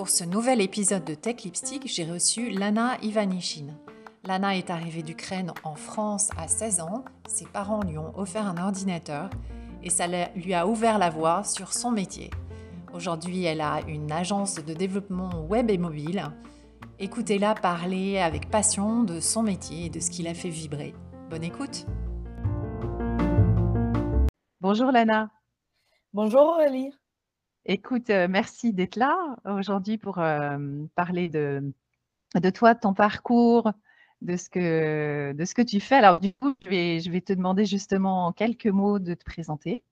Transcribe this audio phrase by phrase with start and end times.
[0.00, 3.66] Pour ce nouvel épisode de Tech Lipstick, j'ai reçu Lana Ivanishin.
[4.24, 7.04] Lana est arrivée d'Ukraine en France à 16 ans.
[7.28, 9.28] Ses parents lui ont offert un ordinateur
[9.82, 12.30] et ça lui a ouvert la voie sur son métier.
[12.94, 16.24] Aujourd'hui, elle a une agence de développement web et mobile.
[16.98, 20.94] Écoutez-la parler avec passion de son métier et de ce qui l'a fait vibrer.
[21.28, 21.84] Bonne écoute.
[24.62, 25.28] Bonjour Lana.
[26.14, 26.90] Bonjour Aurélie.
[27.72, 30.58] Écoute, euh, merci d'être là aujourd'hui pour euh,
[30.96, 31.72] parler de,
[32.52, 33.70] toi, de ton parcours,
[34.22, 35.94] de ce, que, tu fais.
[35.94, 39.84] Alors, du coup, je vais, te demander justement en quelques mots de te présenter.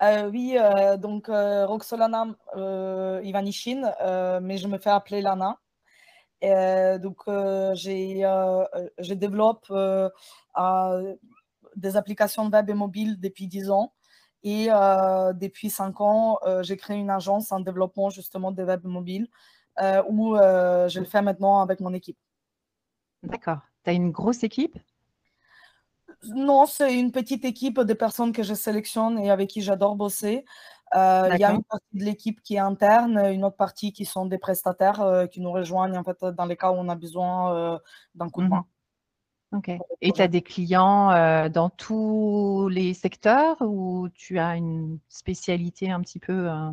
[0.00, 0.56] Euh, oui,
[1.00, 2.26] donc Roxolana
[3.24, 3.92] Ivanishin,
[4.40, 5.58] mais je me fais appeler Lana.
[7.00, 9.72] donc, je développe
[11.74, 13.92] des applications web et mobile depuis 10 ans.
[14.50, 18.82] Et euh, depuis cinq ans, euh, j'ai créé une agence en développement justement de web
[18.84, 19.28] mobile
[19.78, 22.16] euh, où je le fais maintenant avec mon équipe.
[23.22, 23.58] D'accord.
[23.84, 24.78] Tu as une grosse équipe?
[26.28, 30.46] Non, c'est une petite équipe de personnes que je sélectionne et avec qui j'adore bosser.
[30.94, 34.24] Il y a une partie de l'équipe qui est interne, une autre partie qui sont
[34.24, 37.78] des prestataires qui nous rejoignent en fait, dans les cas où on a besoin
[38.14, 38.60] d'un coup de main.
[38.60, 38.77] Mhm.
[39.52, 39.70] Ok.
[40.02, 45.90] Et tu as des clients euh, dans tous les secteurs ou tu as une spécialité
[45.90, 46.70] un petit peu euh?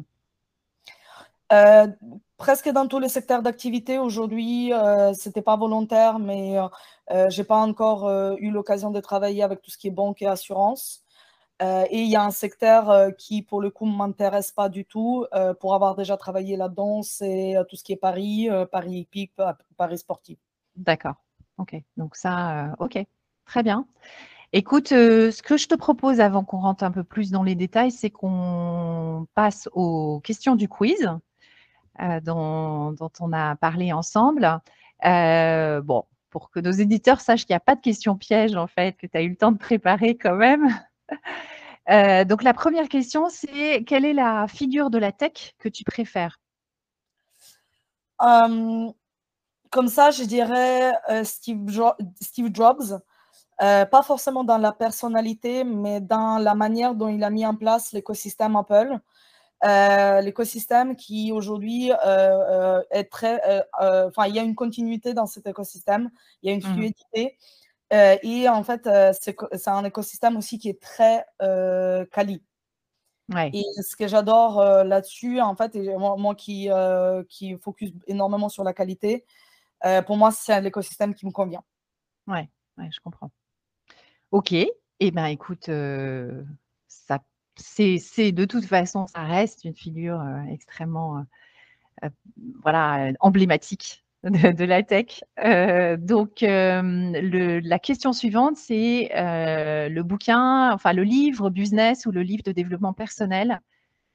[1.54, 1.88] Euh,
[2.38, 3.98] presque dans tous les secteurs d'activité.
[3.98, 6.58] Aujourd'hui, ce n'était pas volontaire, mais
[7.10, 8.10] je n'ai pas encore
[8.40, 11.04] eu l'occasion de travailler avec tout ce qui est banque et assurance.
[11.62, 15.28] et il y a un secteur qui, pour le coup, ne m'intéresse pas du tout.
[15.60, 19.32] pour avoir déjà travaillé là-dedans, c'est tout ce qui est Paris, Paris épique,
[19.78, 20.40] Paris sportif.
[20.76, 21.25] D'accord.
[21.58, 22.98] Ok, donc ça, euh, ok,
[23.46, 23.88] très bien.
[24.54, 27.56] Écoute, euh, ce que je te propose avant qu'on rentre un peu plus dans les
[27.56, 31.10] détails, c'est qu'on passe aux questions du quiz
[32.02, 34.60] euh, dont, on a parlé ensemble.
[35.02, 38.98] bon, pour que nos éditeurs sachent qu'il n'y a pas de questions pièges, en fait,
[38.98, 40.68] que tu as eu le temps de préparer quand même.
[42.28, 46.40] donc, la première question, c'est quelle est la figure de la tech que tu préfères?
[49.76, 52.98] Comme ça, je dirais euh, Steve, Jobs,
[53.62, 57.56] euh, pas forcément dans la personnalité, mais dans la manière dont il a mis en
[57.56, 58.98] place l'écosystème Apple.
[59.66, 66.10] Euh, l'écosystème qui aujourd'hui est très, enfin, il y a une continuité dans cet écosystème,
[66.42, 66.74] il y a une mmh.
[66.74, 67.38] fluidité.
[67.92, 71.26] et en fait, c'est un écosystème aussi qui est très
[72.14, 72.42] quali.
[73.52, 76.70] Et ce que j'adore là-dessus, en fait, et moi, qui,
[77.28, 79.26] qui focus énormément sur la qualité,
[79.86, 81.64] euh, pour moi, c'est l'écosystème qui me convient.
[82.28, 83.32] Ouais, ouais, je comprends.
[84.32, 84.54] Ok.
[84.54, 86.44] Eh bien, écoute, euh,
[87.56, 91.26] c'est, de toute façon, ça reste une figure euh, extrêmement
[92.62, 95.24] voilà, emblématique de, la tech.
[96.00, 102.52] donc, la question suivante, c'est le bouquin, enfin le livre business ou le livre de
[102.52, 103.62] développement personnel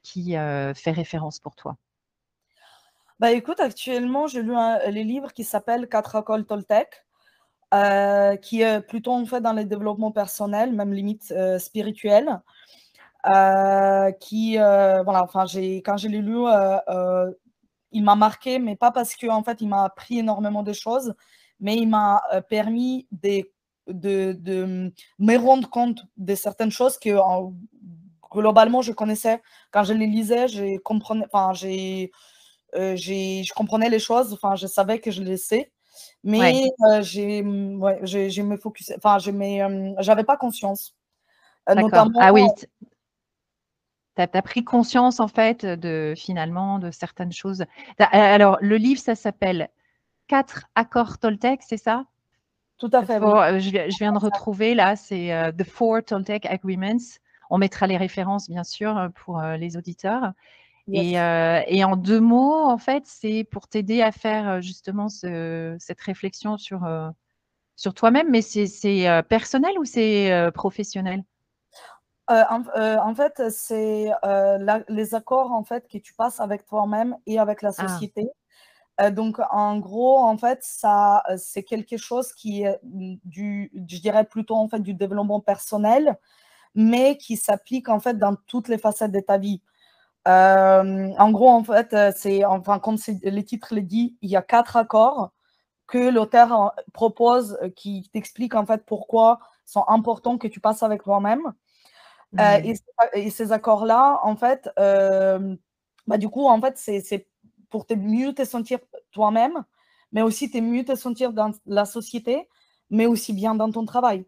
[0.02, 1.76] qui fait référence pour toi?
[3.20, 7.04] Bah écoute, actuellement, j'ai lu un, les livres qui s'appellent Quatre écoles Toltec,
[7.74, 12.40] euh, qui est plutôt en fait dans les développements personnels, même limite euh, spirituels.
[13.26, 15.44] Euh, qui, voilà, enfin,
[15.84, 16.38] quand je l'ai lu,
[17.92, 21.14] il m'a marqué, mais pas parce qu'en en fait, il m'a appris énormément de choses,
[21.60, 23.42] mais il m'a permis de,
[23.88, 27.10] de, de, me rendre compte de certaines choses que
[28.32, 29.42] globalement je connaissais.
[29.72, 32.10] Quand je les lisais, j'ai comprenais, enfin, j'ai
[32.74, 35.72] euh, je comprenais les choses, enfin, je savais que je les sais,
[36.22, 40.96] mais euh, j'ai, mm, ouais, j'ai, me focus, enfin, euh, j'avais pas conscience.
[41.68, 42.46] notamment, ah oui,
[44.16, 47.64] tu as, pris conscience en fait de finalement de certaines choses.
[47.98, 49.68] Alors, le livre, ça s'appelle
[50.28, 52.04] Quatre accords Toltec, c'est ça?
[52.78, 53.18] Tout à fait.
[53.18, 57.18] je, viens de retrouver là, c'est The Four Toltec Agreements.
[57.50, 60.32] On mettra les références, bien sûr, pour les auditeurs.
[60.96, 66.00] Euh, et, en deux mots, en fait, c'est pour t'aider à faire euh, justement cette
[66.00, 67.08] réflexion sur, euh,
[67.76, 71.24] sur toi-même, mais c'est personnel ou c'est professionnel?
[72.28, 74.10] En, fait, c'est
[74.88, 77.88] les accords en fait, que tu passes avec toi-même et avec la ah.
[77.88, 78.28] société.
[79.10, 84.56] donc, en gros, en fait, ça, c'est quelque chose qui est du, je dirais plutôt
[84.56, 86.16] en fait du développement personnel,
[86.74, 89.60] mais qui s'applique en fait dans toutes les facettes de ta vie.
[90.26, 94.76] En gros, en fait, c'est enfin comme le titre le dit, il y a quatre
[94.76, 95.32] accords
[95.86, 101.52] que l'auteur propose, qui t'explique en fait pourquoi sont importants que tu passes avec toi-même.
[102.38, 102.74] Euh, mmh.
[103.14, 105.56] et, ces accords-là, en fait, euh,
[106.06, 107.26] bah, du coup, en fait, c'est
[107.70, 108.78] pour te mieux te sentir
[109.10, 109.64] toi-même,
[110.12, 112.48] mais aussi te mieux te sentir dans la société,
[112.88, 114.26] mais aussi bien dans ton travail.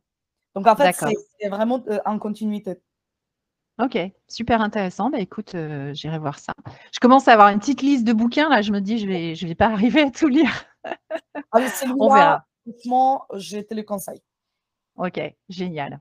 [0.54, 0.94] Donc, en fait,
[1.40, 2.80] c'est vraiment euh, en continuité.
[3.78, 3.98] Ok,
[4.28, 5.10] super intéressant.
[5.10, 5.56] Bah, écoute,
[5.92, 6.52] j'irai voir ça.
[6.92, 8.48] Je commence à avoir une petite liste de bouquins.
[8.48, 10.64] Là, je me dis, je ne vais, je vais pas arriver à tout lire.
[11.52, 11.60] Ah,
[11.98, 12.46] On verra.
[12.64, 14.22] Franchement, je te le conseille.
[14.96, 16.00] Ok, génial.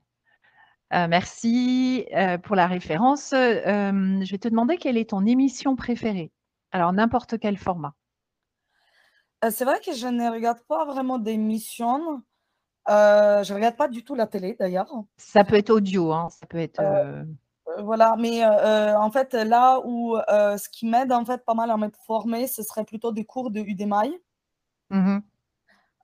[0.92, 3.32] Euh, merci euh, pour la référence.
[3.32, 6.30] Euh, je vais te demander quelle est ton émission préférée?
[6.70, 7.94] Alors, n'importe quel format.
[9.50, 12.22] c'est vrai que je ne regarde pas vraiment d'émissions.
[12.86, 12.92] je
[13.50, 14.92] ne regarde pas du tout la télé, d'ailleurs.
[15.16, 16.82] Ça peut être audio, hein, ça peut être.
[17.78, 21.90] Voilà, mais en fait, là où ce qui m'aide en fait pas mal à me
[22.06, 24.18] former, ce serait plutôt des cours de Udemy.
[24.90, 25.20] Mmh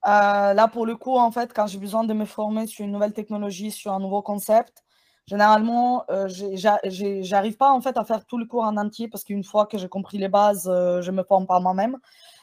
[0.06, 2.92] euh, là, pour le coup, en fait, quand j'ai besoin de me former sur une
[2.92, 4.84] nouvelle technologie, sur un nouveau concept,
[5.26, 9.44] généralement, euh, j'arrive pas en fait à faire tout le cours en entier parce qu'une
[9.44, 11.98] fois que j'ai compris les bases, euh, je me forme par moi-même.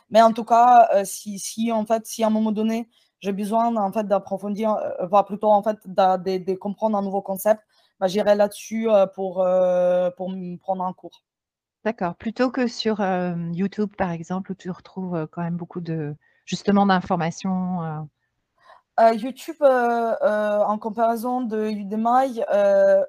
[0.10, 2.90] Mais en tout cas, euh, si, si, en fait, si à un moment donné,
[3.22, 4.78] j'ai besoin en fait d'approfondir,
[5.10, 7.64] voire plutôt en fait de, comprendre un nouveau concept,
[8.00, 9.46] bah, j'irai là-dessus pour,
[10.18, 11.24] pour me prendre un cours.
[11.84, 12.16] D'accord.
[12.16, 13.00] Plutôt que sur
[13.54, 16.16] YouTube, par exemple, où tu retrouves quand même beaucoup de,
[16.46, 18.00] justement d'informations euh?
[18.98, 22.42] Euh, YouTube, euh, en comparaison de Udemy,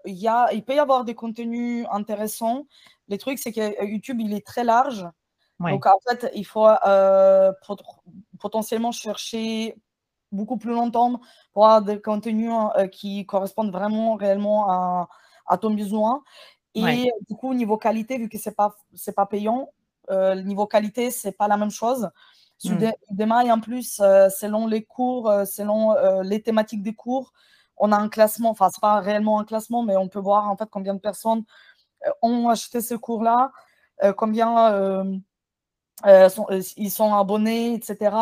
[0.04, 2.66] il, y a, il peut y avoir des contenus intéressants.
[3.08, 5.06] Le truc, c'est que YouTube, il est très large.
[5.60, 6.68] Donc, en fait, il faut
[8.40, 9.76] potentiellement chercher
[10.32, 11.20] beaucoup plus longtemps
[11.52, 12.52] pour avoir des contenus
[12.92, 15.08] qui correspondent vraiment, réellement
[15.46, 16.22] à, ton besoin.
[16.74, 18.74] Et du coup, niveau qualité, vu que ce n'est pas,
[19.14, 19.70] pas payant,
[20.44, 22.10] niveau qualité, ce n'est pas la même chose.
[22.58, 22.92] Sur mmh.
[23.10, 27.32] des, en plus, euh, selon les cours, euh, selon euh, les thématiques des cours,
[27.76, 28.50] on a un classement.
[28.50, 31.44] Enfin, c'est pas réellement un classement, mais on peut voir en fait combien de personnes
[32.22, 33.52] ont acheté ce cours-là,
[34.16, 35.12] combien
[36.04, 36.46] sont,
[36.76, 38.14] ils sont abonnés, etc.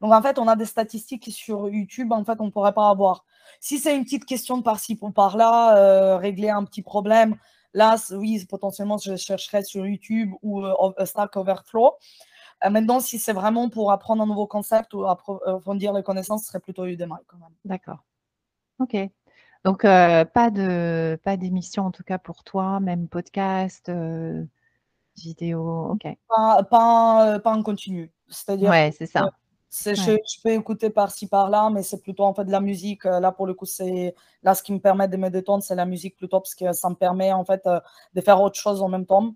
[0.00, 2.12] Donc en fait, on a des statistiques sur YouTube.
[2.12, 3.24] En fait, on pourrait pas avoir.
[3.60, 7.36] Si c'est une petite question par-ci ou par-là, régler un petit problème,
[7.74, 10.64] là, oui, potentiellement, je chercherai sur YouTube ou
[11.04, 11.94] Stack Overflow.
[12.64, 16.48] Euh, maintenant, si c'est vraiment pour apprendre un nouveau concept ou approfondir les connaissances, ce
[16.48, 17.54] serait plutôt Udemy quand même.
[17.64, 18.04] D'accord.
[18.78, 18.96] Ok.
[19.64, 24.44] Donc, euh, pas de pas d'émission en tout cas pour toi, même podcast, euh,
[25.18, 25.90] vidéo.
[25.92, 26.06] Ok.
[26.28, 28.12] Pas, pas, en continu.
[28.28, 28.70] C'est-à-dire.
[28.70, 29.30] Ouais, c'est ça.
[29.70, 33.04] je, peux écouter par-ci par-là, mais c'est plutôt en fait de la musique.
[33.04, 35.86] Là, pour le coup, c'est là ce qui me permet de me détendre, c'est la
[35.86, 37.68] musique plutôt parce que ça me permet en fait
[38.14, 39.34] de faire autre chose en même temps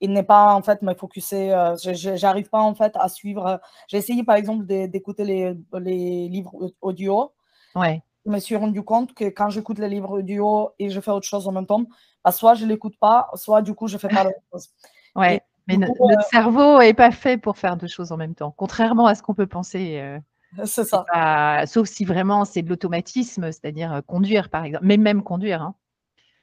[0.00, 1.52] il n'est pas en fait me focuser.
[1.52, 3.60] Euh, j'arrive pas en fait à suivre.
[3.88, 7.32] J'ai essayé par exemple d'écouter les, les, livres audio.
[7.74, 8.02] Ouais.
[8.26, 11.26] Je me suis rendu compte que quand j'écoute les livres audio et je fais autre
[11.26, 11.84] chose en même temps,
[12.24, 14.68] bah, soit je l'écoute pas, soit du coup je fais pas autre chose.
[15.16, 15.40] Ouais.
[15.68, 19.06] mais notre euh, cerveau est pas fait pour faire deux choses en même temps, contrairement
[19.06, 19.98] à ce qu'on peut penser.
[20.00, 20.18] Euh,
[20.66, 21.64] c'est ça.
[21.66, 25.62] sauf si vraiment c'est de l'automatisme, c'est-à-dire conduire par exemple, mais même conduire.
[25.62, 25.74] Hein.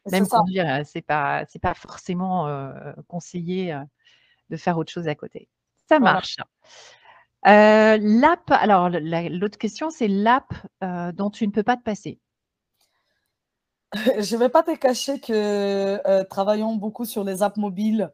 [0.09, 2.71] Même conduire, euh, c'est pas, c'est pas forcément euh,
[3.07, 3.81] conseillé euh,
[4.49, 5.47] de faire autre chose à côté.
[5.87, 6.37] Ça marche.
[7.43, 10.53] l'app, alors l'autre question, c'est l'app
[11.13, 12.19] dont tu ne peux pas te passer.
[13.93, 18.09] Je ne vais pas te cacher que travaillant beaucoup sur les apps mobiles,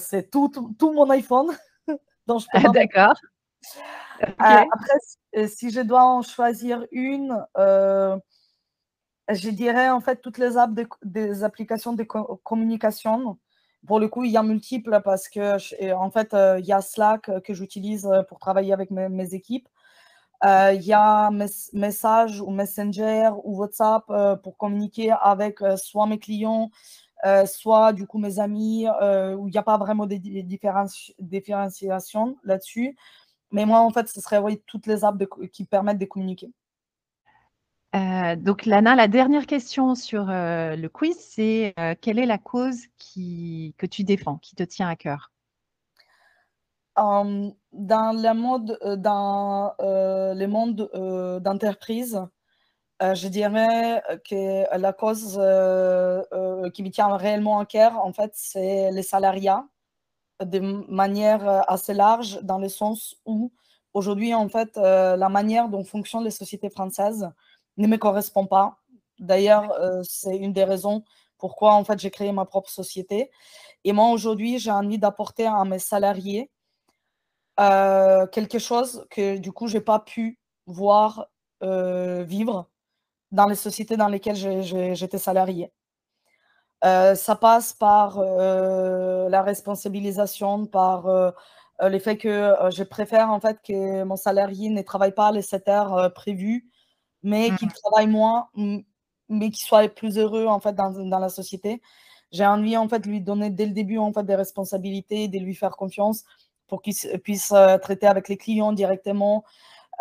[0.00, 1.52] c'est tout, tout, mon iPhone.
[2.26, 3.14] D'accord.
[4.38, 7.44] après, si je dois en choisir une,
[9.34, 13.38] je dirais en fait toutes les apps des applications de communication.
[13.86, 16.80] Pour le coup, il y a multiples parce que en fait, euh, il y a
[16.80, 19.68] Slack que j'utilise euh, pour travailler avec mes, équipes.
[20.44, 21.30] Euh, il y a
[21.72, 24.04] Message ou Messenger ou WhatsApp
[24.42, 26.70] pour communiquer avec soit mes clients,
[27.46, 30.16] soit du coup mes amis, où il n'y a pas vraiment de
[31.20, 32.96] différenciation là-dessus.
[33.52, 36.50] Mais moi, en fait, ce serait toutes les apps qui permettent de communiquer.
[37.94, 42.38] Euh, donc, Lana, la dernière question sur euh, le quiz, c'est euh, quelle est la
[42.38, 45.30] cause qui, que tu défends, qui te tient à cœur?
[46.96, 49.74] Dans le monde, dans,
[50.34, 50.90] les mondes
[51.42, 52.20] d'entreprise,
[53.14, 55.32] je dirais que la cause
[56.72, 59.66] qui me tient réellement à cœur, en fait, c'est les salariats
[60.44, 63.52] de manière assez large, dans le sens où
[63.94, 67.30] aujourd'hui, en fait, la manière dont fonctionnent les sociétés françaises
[67.76, 68.78] ne me correspond pas.
[69.18, 69.72] D'ailleurs,
[70.04, 71.04] c'est une des raisons
[71.42, 73.28] pourquoi en fait j'ai créé ma propre société.
[73.82, 76.50] Et moi aujourd'hui, j'ai envie d'apporter à mes salariés
[77.58, 81.26] euh, quelque chose que du coup, j'ai pas pu voir
[81.64, 82.70] euh, vivre
[83.32, 84.62] dans les sociétés dans lesquelles
[84.94, 85.72] j'étais salarié.
[86.84, 91.32] Euh, ça passe par la responsabilisation, par
[91.80, 95.68] le fait que je préfère en fait que mon salarié ne travaille pas les 7
[95.68, 96.68] heures prévues,
[97.22, 97.56] mais mmh.
[97.56, 98.48] qu'il travaille moins,
[99.28, 101.80] mais qu'il soit plus heureux en fait dans, dans la société.
[102.32, 105.38] J'ai envie en fait de lui donner dès le début en fait des responsabilités, de
[105.38, 106.24] lui faire confiance
[106.66, 109.44] pour qu'il puisse euh, traiter avec les clients directement,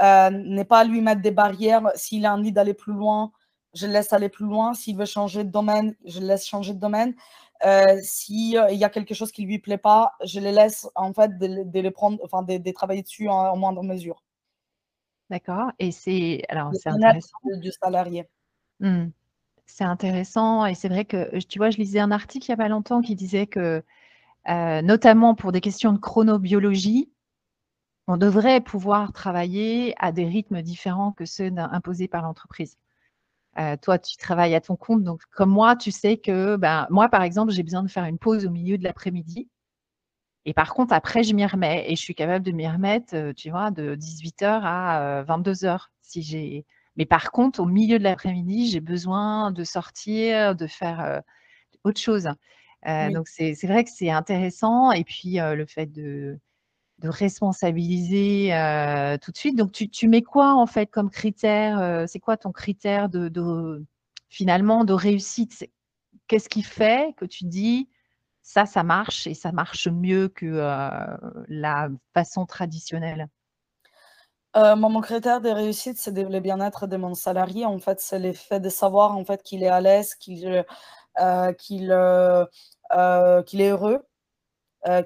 [0.02, 1.84] euh, ne pas lui mettre des barrières.
[1.96, 3.32] S'il a envie d'aller plus loin,
[3.74, 4.74] je le laisse aller plus loin.
[4.74, 7.14] S'il veut changer de domaine, je le laisse changer de domaine.
[7.66, 10.90] Euh, S'il euh, y a quelque chose qui ne lui plaît pas, je le laisse
[10.96, 14.24] en fait de, de le prendre, enfin de, travailler dessus en, moindre mesure.
[15.30, 15.72] D'accord.
[15.80, 18.28] Et c'est alors c'est intéressant du salarié.
[18.80, 19.08] Mmh.
[19.66, 22.58] C'est intéressant et c'est vrai que tu vois, je lisais un article il n'y a
[22.58, 23.84] pas longtemps qui disait que
[24.50, 27.12] euh, notamment pour des questions de chronobiologie,
[28.08, 32.78] on devrait pouvoir travailler à des rythmes différents que ceux imposés par l'entreprise.
[33.60, 37.10] Euh, toi, tu travailles à ton compte, donc comme moi, tu sais que ben, moi,
[37.10, 39.50] par exemple, j'ai besoin de faire une pause au milieu de l'après-midi.
[40.46, 43.34] Et par contre, après, je m'y remets et je suis capable de m'y remettre, euh,
[43.34, 45.88] tu vois, de 18h à 22h.
[46.02, 46.66] Si j'ai...
[46.96, 51.22] Mais par contre, au milieu de l'après-midi, j'ai besoin de sortir, de faire
[51.84, 52.30] autre chose.
[52.88, 54.92] Euh, donc, c'est vrai que c'est intéressant.
[54.92, 56.40] Et puis, euh, le fait de,
[57.02, 59.58] de responsabiliser euh, tout de suite.
[59.58, 63.84] Donc, tu, mets quoi, en fait, comme critère C'est quoi ton critère de,
[64.30, 65.70] finalement, de réussite?
[66.28, 67.90] Qu'est-ce qui fait que tu dis
[68.44, 70.46] ça, ça marche et ça marche mieux que
[71.48, 73.28] la façon traditionnelle?
[74.56, 77.66] Mon critère de réussite, c'est le bien-être de mon salarié.
[77.66, 80.64] En fait, c'est le fait de savoir en fait qu'il est à l'aise, euh,
[81.20, 82.46] euh,
[82.94, 84.06] euh, qu'il est heureux,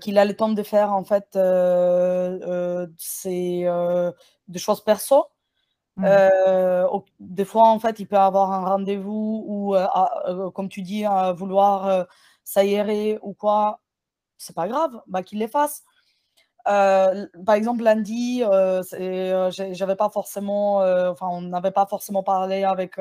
[0.02, 1.38] qu'il a le temps de faire en fait
[2.98, 3.68] ses,
[4.48, 5.28] des choses perso.
[5.98, 6.08] Mmh.
[7.20, 9.76] des fois, en fait, il peut avoir un rendez-vous ou,
[10.52, 11.04] comme tu dis,
[11.36, 12.08] vouloir
[12.44, 13.82] s'aérer ou quoi.
[14.38, 15.84] C'est pas grave, bah, qu'il les fasse.
[16.68, 22.24] Euh, par exemple, lundi, euh, euh j'avais pas forcément, euh, enfin, on n'avait pas forcément
[22.24, 22.98] parlé avec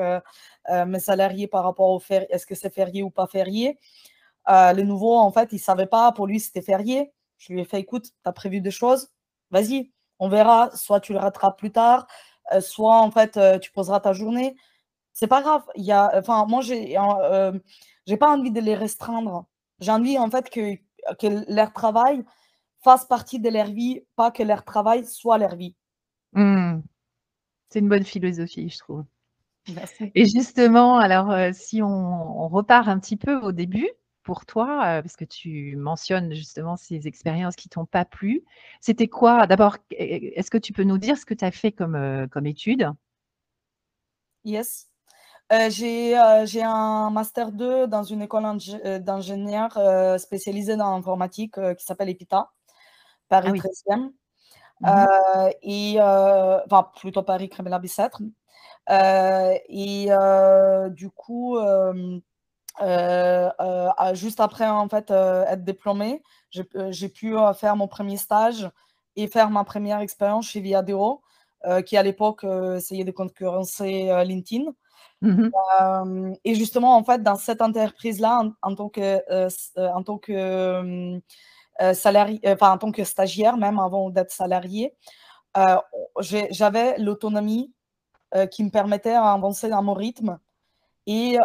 [0.69, 3.79] mes salariés par rapport au est-ce que c'est férié ou pas férié.
[4.47, 7.11] Le nouveau, en fait, il savait pas, pour lui, c'était férié.
[7.37, 9.09] Je lui ai fait, écoute, tu as prévu des choses,
[9.51, 12.07] vas-y, on verra, soit tu le rattrapes plus tard,
[12.61, 14.55] soit, en fait, tu poseras ta journée.
[15.13, 15.63] C'est pas grave.
[15.75, 16.97] Il y a, enfin, moi, j'ai,
[18.05, 19.45] j'ai pas envie de les restreindre.
[19.79, 20.75] J'ai envie, en fait, que,
[21.19, 22.23] que leur travail,
[22.85, 25.75] fasse partie de leur vie, pas que leur travail soit leur vie.
[26.33, 26.81] Mmh.
[27.69, 29.05] C'est une bonne philosophie, je trouve.
[29.73, 30.11] Merci.
[30.13, 33.89] Et justement, alors, euh, si on, repart un petit peu au début,
[34.25, 38.43] pour toi, euh, parce que tu mentionnes justement ces expériences qui t'ont pas plu,
[38.81, 41.95] c'était quoi D'abord, est-ce que tu peux nous dire ce que tu as fait comme,
[41.95, 42.91] euh, comme étude?
[44.43, 44.89] Yes.
[45.69, 48.43] j'ai un master 2 dans une école
[48.99, 52.49] d'ingénieur spécialisée dans l'informatique qui s'appelle EPITA.
[53.29, 54.11] Paris 13e.
[54.83, 58.21] Ah mmh et enfin plutôt Paris Crémela Bicêtre.
[58.89, 60.09] et
[60.89, 61.57] du coup,
[64.13, 68.69] juste après en fait être diplômée, j'ai pu faire mon premier stage
[69.15, 71.21] et faire ma première expérience chez Viadeo,
[71.85, 74.71] qui à l'époque essayait de concurrencer LinkedIn.
[75.21, 75.49] Mmh
[76.43, 79.21] et justement, en fait, dans cette entreprise-là, en, tant que,
[79.77, 81.19] en tant que
[81.81, 84.95] euh, salarié, euh, en tant que stagiaire, même avant d'être salarié,
[85.57, 85.77] euh,
[86.19, 87.73] j'avais l'autonomie
[88.51, 90.39] qui me permettait d'avancer à mon rythme
[91.07, 91.37] et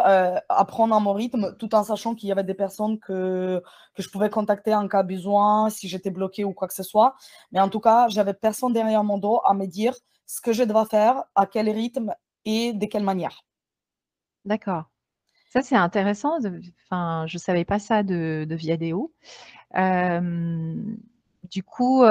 [0.49, 3.61] apprendre à mon rythme tout en sachant qu'il y avait des personnes que,
[3.93, 7.15] que je pouvais contacter en cas besoin, si j'étais bloqué ou quoi que ce soit.
[7.51, 9.93] Mais en tout cas, j'avais personne derrière mon dos à me dire
[10.25, 12.13] ce que je devais faire, à quel rythme
[12.45, 13.43] et de quelle manière.
[14.45, 14.85] D'accord.
[15.51, 16.37] Ça, c'est intéressant.
[16.85, 19.13] Enfin, je ne savais pas ça de, de Viadeo
[21.51, 22.03] du coup,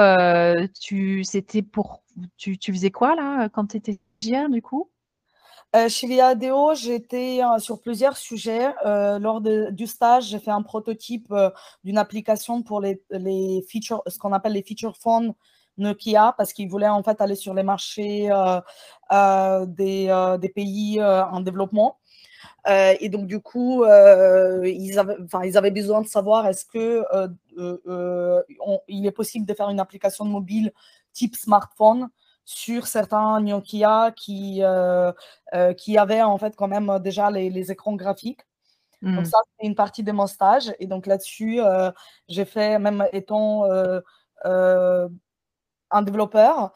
[0.79, 2.03] tu, c'était pour,
[2.37, 4.90] tu, tu, faisais quoi là quand tu étais stagiaire du coup?
[5.87, 8.73] Chez Viadeo, j'étais sur plusieurs sujets.
[8.83, 11.33] lors du stage, j'ai fait un prototype
[11.85, 13.01] d'une application pour les,
[13.69, 15.33] features, ce qu'on appelle les feature phones,
[15.77, 18.29] Nokia parce qu'ils voulaient en fait aller sur les marchés
[19.09, 21.99] des, pays en développement.
[22.67, 27.05] et donc, du coup, ils, avaient, besoin de savoir est-ce que
[29.05, 30.73] est possible de faire une application mobile
[31.13, 32.09] type smartphone
[32.53, 34.61] sur certains Nokia qui,
[35.77, 38.41] qui avaient en fait quand même déjà les, les écrans graphiques.
[39.01, 39.25] Donc mmh.
[39.25, 40.73] ça, c'est une partie de mon stage.
[40.79, 41.59] Et donc là-dessus,
[42.27, 43.65] j'ai fait, même étant
[44.43, 46.71] un développeur,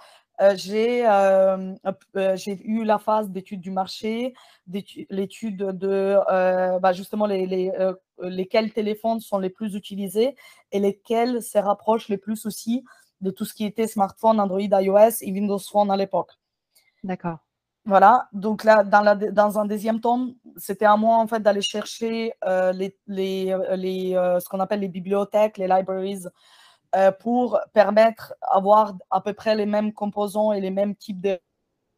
[0.56, 4.34] j'ai eu la phase d'étude du marché,
[5.10, 6.18] l'étude de
[6.80, 7.72] bah, justement les, les,
[8.22, 10.36] lesquels téléphones sont les plus utilisés
[10.72, 12.84] et lesquels se rapprochent les plus aussi
[13.22, 16.32] de tout ce qui était smartphone, Android, iOS et Windows Phone à l'époque.
[17.04, 17.40] D'accord.
[17.88, 21.62] Voilà, donc là, dans, la, dans un deuxième temps, c'était à moi en fait d'aller
[21.62, 22.34] chercher
[22.74, 26.26] les, les, les ce qu'on appelle les bibliothèques, les libraries,
[26.96, 31.28] euh, pour permettre d'avoir à peu près les mêmes composants et les mêmes types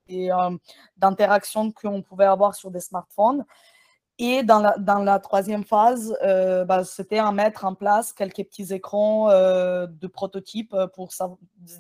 [0.09, 0.57] euh,
[0.95, 3.45] d'interactions qu'on pouvait avoir sur des smartphones.
[4.19, 8.43] Et dans la, dans la troisième phase, euh, bah, c'était à mettre en place quelques
[8.45, 11.23] petits écrans de prototypes pour se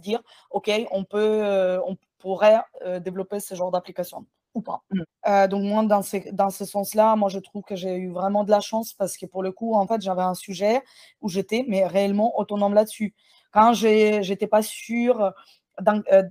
[0.01, 2.61] dire, OK, on, peut, on pourrait
[3.01, 4.25] développer ce genre d'application
[4.57, 4.81] ou pas.
[5.27, 6.01] Euh, donc moi, dans,
[6.33, 9.25] dans ce sens-là, moi, je trouve que j'ai eu vraiment de la chance parce que
[9.25, 10.81] pour le coup, en fait, j'avais un sujet
[11.21, 13.13] où j'étais mais réellement autonome là-dessus.
[13.51, 15.33] Quand j'étais pas sûre
[15.81, 16.23] dans, euh,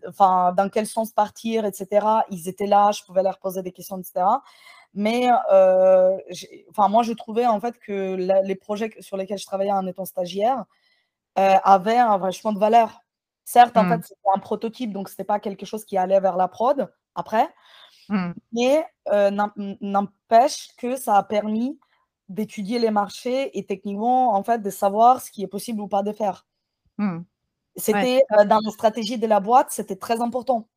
[0.52, 4.25] dans quel sens partir, etc., ils étaient là, je pouvais leur poser des questions, etc.
[4.96, 6.16] Mais euh,
[6.70, 10.04] enfin, moi, je trouvais en fait que les projets sur lesquels je travaillais en étant
[10.04, 10.64] stagiaire
[11.36, 13.00] avaient un vachement de valeur.
[13.44, 13.88] Certes, en mmh.
[13.90, 16.90] fait, c'était un prototype, donc ce n'était pas quelque chose qui allait vers la prod
[17.14, 17.48] après,
[18.08, 18.32] Mmh.
[18.52, 19.30] Mais euh,
[19.80, 21.78] n'empêche que ça a permis
[22.28, 26.02] d'étudier les marchés et techniquement, en fait, de savoir ce qui est possible ou pas
[26.02, 26.46] de faire.
[26.98, 27.20] Mmh.
[27.76, 30.68] C'était euh, dans la stratégie de la boîte, c'était très important.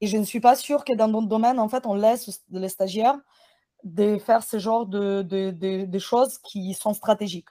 [0.00, 2.68] Et je ne suis pas sûre que dans d'autres domaines, en fait, on laisse les
[2.68, 3.18] stagiaires
[3.84, 5.50] de faire ce genre de, de,
[5.84, 7.48] de, choses qui sont stratégiques.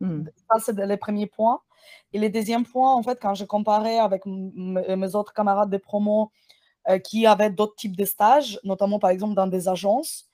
[0.00, 1.60] Ça, c'est les premiers points.
[2.12, 6.30] Et les deuxièmes points, en fait, quand je comparais avec mes autres camarades de promo
[6.88, 10.26] euh, qui avaient d'autres types de stages, notamment par exemple dans des agences,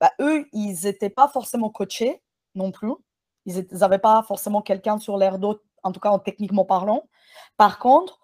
[0.00, 2.22] bah, eux, ils n'étaient pas forcément coachés
[2.54, 2.92] non plus.
[3.46, 7.08] Ils n'avaient pas forcément quelqu'un sur l'air d'eau, en tout cas en techniquement parlant.
[7.56, 8.18] Par contre,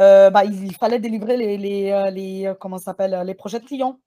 [0.00, 4.00] euh, bah, il fallait délivrer les, les, euh, les comment s'appelle, les projets de clients.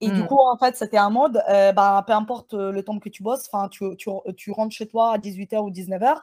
[0.00, 0.26] Et du mmh.
[0.28, 1.42] coup, en fait, c'était un mode,
[1.74, 5.18] bah, peu importe le temps que tu bosses, tu, tu, tu rentres chez toi à
[5.18, 6.20] 18h ou 19h,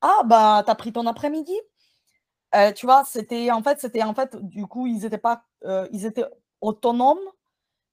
[0.00, 1.52] ah, bah, tu as pris ton après-midi,
[2.54, 5.88] euh, tu vois, c'était en fait, c'était en fait, du coup, ils étaient pas, euh,
[5.90, 6.24] ils étaient
[6.60, 7.18] autonomes,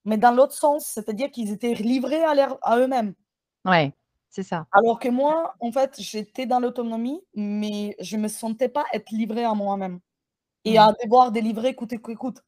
[0.04, 3.14] mais dans l'autre sens, c'est-à-dire qu'ils étaient livrés à, à eux-mêmes.
[3.64, 3.92] Ouais,
[4.28, 4.66] c'est ça.
[4.72, 9.44] Alors que moi, en fait, j'étais dans l'autonomie, mais je me sentais pas être livré
[9.44, 10.00] à moi-même
[10.64, 10.94] et à mmh.
[11.04, 12.42] devoir délivrer coûte que coûte.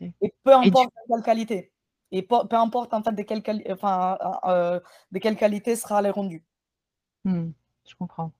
[0.00, 1.72] Et peu importe de quelle qualité.
[2.12, 4.78] Et peu, importe en fait de quelle, enfin, euh,
[5.12, 6.44] de quelle qualité sera les rendus.
[7.24, 7.50] Mmh,
[7.88, 8.32] je comprends.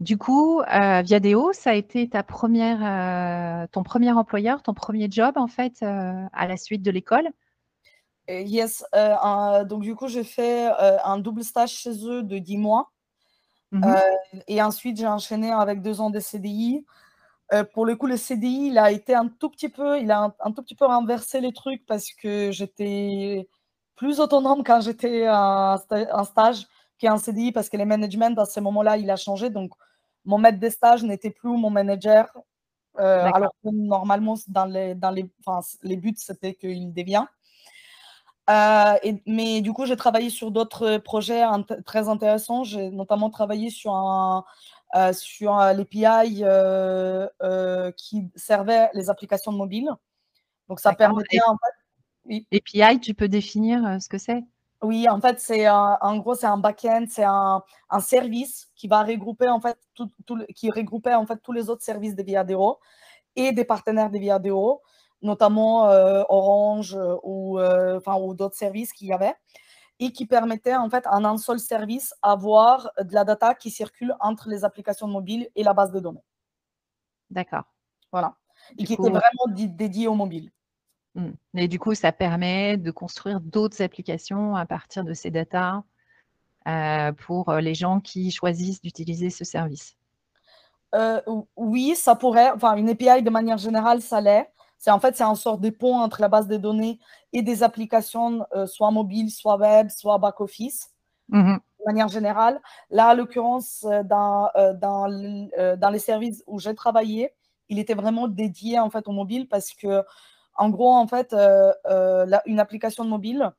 [0.00, 5.08] Du coup, euh, Viadeo, ça a été ta première, euh, ton premier employeur, ton premier
[5.10, 7.28] job en fait euh, à la suite de l'école?
[8.28, 8.84] Yes,
[9.66, 10.70] donc du coup j'ai fait
[11.04, 12.92] un double stage chez eux de 10 mois.
[13.72, 13.84] Mmh
[14.48, 16.84] et ensuite j'ai enchaîné avec deux ans de CDI.
[17.72, 20.52] Pour le coup, le CDI, il a été un tout petit peu, il a un,
[20.52, 23.48] tout petit peu renversé les trucs parce que j'étais
[23.96, 25.76] plus autonome quand j'étais en,
[26.24, 26.66] stage
[27.00, 29.50] qu'en CDI parce que le management à ce moment-là, il a changé.
[29.50, 29.72] Donc,
[30.24, 32.26] mon maître des stages n'était plus mon manager.
[32.98, 35.28] Euh, alors que normalement, dans les, dans les,
[35.82, 37.24] les buts, c'était qu'il devient.
[38.48, 41.42] Euh, et, mais du coup, j'ai travaillé sur d'autres projets
[41.84, 42.64] très intéressants.
[42.64, 44.44] J'ai notamment travaillé sur, un,
[44.94, 46.44] euh, sur l'API
[47.96, 49.90] qui servait les applications mobiles.
[50.68, 52.46] Donc, ça permettait en fait.
[52.52, 54.44] API, tu peux définir ce que c'est?
[54.82, 57.62] Oui, en fait, c'est en gros, c'est un back-end, c'est un,
[58.00, 60.08] service qui va regrouper en fait tout,
[60.54, 62.78] qui regroupait en fait tous les autres services de Viadeo
[63.36, 64.80] et des partenaires de Viadeo,
[65.22, 69.34] notamment euh, Orange euh, ou euh, enfin ou d'autres services qu'il y avait
[70.00, 74.16] et qui permettait en fait en un seul service avoir de la data qui circule
[74.18, 76.24] entre les applications mobiles et la base de données.
[77.30, 77.64] D'accord.
[78.10, 78.34] Voilà.
[78.76, 80.50] et qui était vraiment dédié au mobile.
[81.54, 85.82] Et du coup, ça permet de construire d'autres applications à partir de ces datas
[86.68, 89.96] euh, pour euh, les gens qui choisissent d'utiliser ce service.
[90.94, 91.20] Euh,
[91.56, 92.50] oui, ça pourrait.
[92.50, 94.52] Enfin, une API de manière générale, ça l'est.
[94.80, 96.98] C'est en fait c'est un sort de pont entre la base de données
[97.32, 100.90] et des applications, soit mobiles, soit web, soit back office.
[101.28, 102.60] Mmh de manière générale.
[102.90, 105.08] Là, à l'occurrence, dans, dans,
[105.78, 107.32] dans les services où j'ai travaillé,
[107.70, 110.04] il était vraiment dédié en fait au mobile parce que,
[110.56, 113.50] en gros, en fait, une application mobile,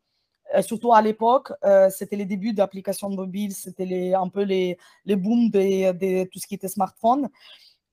[0.62, 1.52] surtout à l'époque,
[1.90, 6.40] c'était les débuts d'applications de mobile, c'était les, un peu les, les booms de tout
[6.40, 7.28] ce qui était smartphone.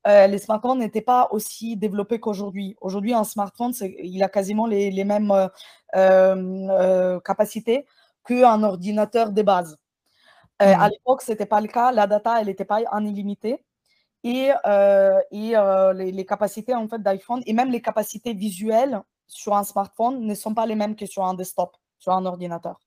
[0.08, 2.76] Les smartphones n'étaient pas aussi développés qu'aujourd'hui.
[2.80, 5.32] Aujourd'hui, un smartphone, il a quasiment les, les mêmes
[7.24, 7.86] capacités
[8.24, 9.76] qu'un ordinateur de base.
[10.58, 10.90] À mmh.
[10.90, 11.92] l'époque, ce n'était pas le cas.
[11.92, 13.64] La data, elle n'était pas en illimité.
[14.24, 14.50] Et,
[15.30, 15.54] et
[15.94, 20.34] les, les, capacités en fait, d'iPhone et même les capacités visuelles sur un smartphone ne
[20.34, 22.80] sont pas les mêmes que sur un desktop, sur un ordinateur.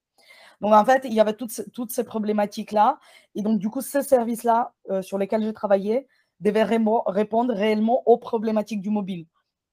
[0.60, 3.00] Donc, en fait, il y avait toutes, toutes ces problématiques-là.
[3.36, 6.08] Et donc, du coup, ces services-là sur lesquels j'ai travaillé
[6.42, 9.26] devaient répondre réellement aux problématiques du mobile.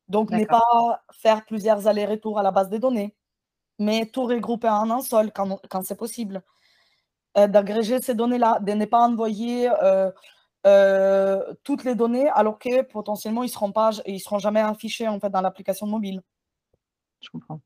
[0.08, 3.14] Donc, ne pas faire plusieurs allers-retours à la base des données,
[3.78, 6.42] mais tout regrouper en un seul quand, quand c'est possible.
[7.36, 10.10] Euh, d'agréger ces données-là, de ne pas envoyer euh,
[10.66, 15.06] euh, toutes les données alors que potentiellement ils ne seront, pas, ils seront jamais affichés
[15.06, 16.22] en fait, dans l'application mobile.
[17.20, 17.60] Je comprends.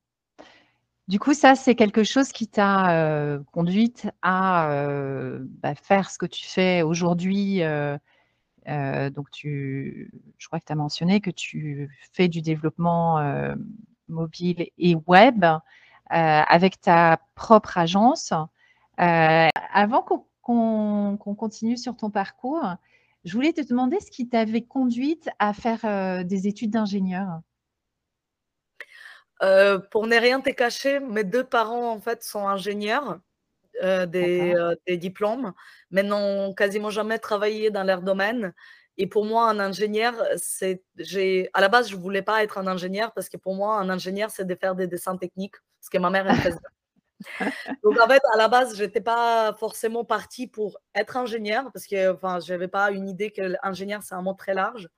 [1.09, 4.69] Du coup, ça, c'est quelque chose qui t'a conduite à
[5.41, 7.63] bah, faire ce que tu fais aujourd'hui.
[8.67, 13.21] Donc, tu, je crois que tu as mentionné que tu fais du développement
[14.09, 15.45] mobile et web.
[16.13, 18.33] Euh, avec ta propre agence.
[19.01, 20.03] Euh, avant
[20.43, 22.63] qu'on continue sur ton parcours,
[23.25, 27.41] je voulais te demander ce qui t'avait conduite à faire euh, des études d'ingénieur.
[29.91, 33.19] pour ne rien te cacher, mes deux parents en fait sont ingénieurs,
[33.83, 34.55] des,
[34.87, 35.53] des, diplômes,
[35.91, 38.55] mais n'ont quasiment jamais travaillé dans leur domaine.
[38.99, 42.67] Et pour moi, un ingénieur, c'est, j'ai, à la base, je voulais pas être un
[42.67, 45.99] ingénieur parce que pour moi, un ingénieur, c'est de faire des dessins techniques, ce que
[45.99, 46.59] ma mère elle faisait.
[47.85, 51.87] Donc en fait, à la base, je n'étais pas forcément partie pour être ingénieur parce
[51.87, 54.89] que enfin, je n'avais pas une idée que l'ingénieur, c'est un mot très large.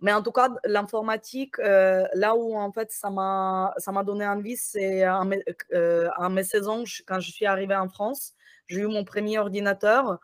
[0.00, 5.02] Mais en tout cas, l'informatique, euh, là où en fait ça m'a, donné envie, c'est
[5.02, 8.34] à mes, euh, mes 16 ans, quand je suis arrivée en France,
[8.68, 10.18] j'ai eu mon premier ordinateur.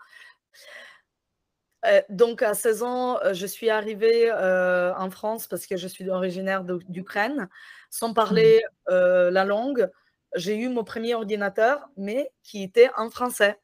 [1.87, 6.09] Euh, donc, à 16 ans, euh, je suis arrivée en France parce que je suis
[6.09, 7.49] originaire d'Ukraine.
[7.91, 8.93] Sans parler mmh.
[8.93, 9.91] la langue,
[10.37, 13.59] j'ai eu mon premier ordinateur, mais qui était en français.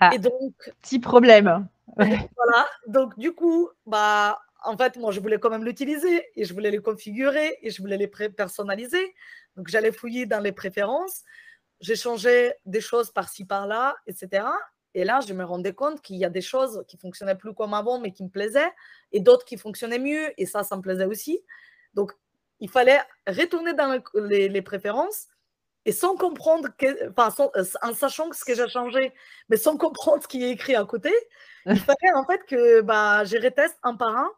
[0.00, 1.68] Ah, et donc, petit problème.
[1.96, 2.66] voilà.
[2.86, 6.70] Donc, du coup, bah, en fait, moi, je voulais quand même l'utiliser et je voulais
[6.70, 9.14] les configurer et je voulais les personnaliser.
[9.56, 11.22] Donc, j'allais fouiller dans les préférences.
[11.80, 14.44] J'ai changé des choses par-ci, par-là, etc.
[14.94, 17.74] Et là, je me rendais compte qu'il y a des choses qui fonctionnaient plus comme
[17.74, 18.72] avant, mais qui me plaisaient,
[19.12, 21.40] et d'autres qui fonctionnaient mieux, et ça, ça me plaisait aussi.
[21.94, 22.12] Donc,
[22.58, 25.28] il fallait retourner dans les, préférences,
[25.86, 26.68] et sans comprendre,
[27.16, 29.14] enfin, euh, en sachant ce que j'ai changé,
[29.48, 31.12] mais sans comprendre ce qui est écrit à côté,
[31.66, 34.30] il fallait en fait que bah, je reteste un par un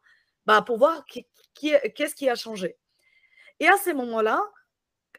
[0.47, 2.77] bah, pour voir qu'est-ce qui, a changé.
[3.61, 4.43] Et à ces moments-là,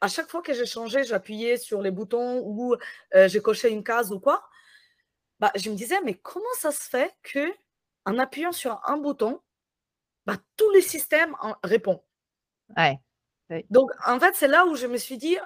[0.01, 2.75] à chaque fois que j'ai changé, j'appuyais sur les boutons ou
[3.15, 4.43] euh, j'ai coché une case ou quoi,
[5.39, 7.53] bah, je me disais, mais comment ça se fait que
[8.05, 9.41] en appuyant sur un bouton,
[10.25, 12.03] bah, tous les systèmes en répondent?
[12.75, 12.99] Ouais.
[13.69, 15.37] Donc, en fait, c'est là où je me suis dit,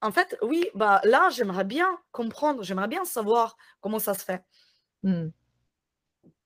[0.00, 4.44] en fait, oui, bah, là, j'aimerais bien comprendre, j'aimerais bien savoir comment ça se fait.
[5.02, 5.28] Mmh.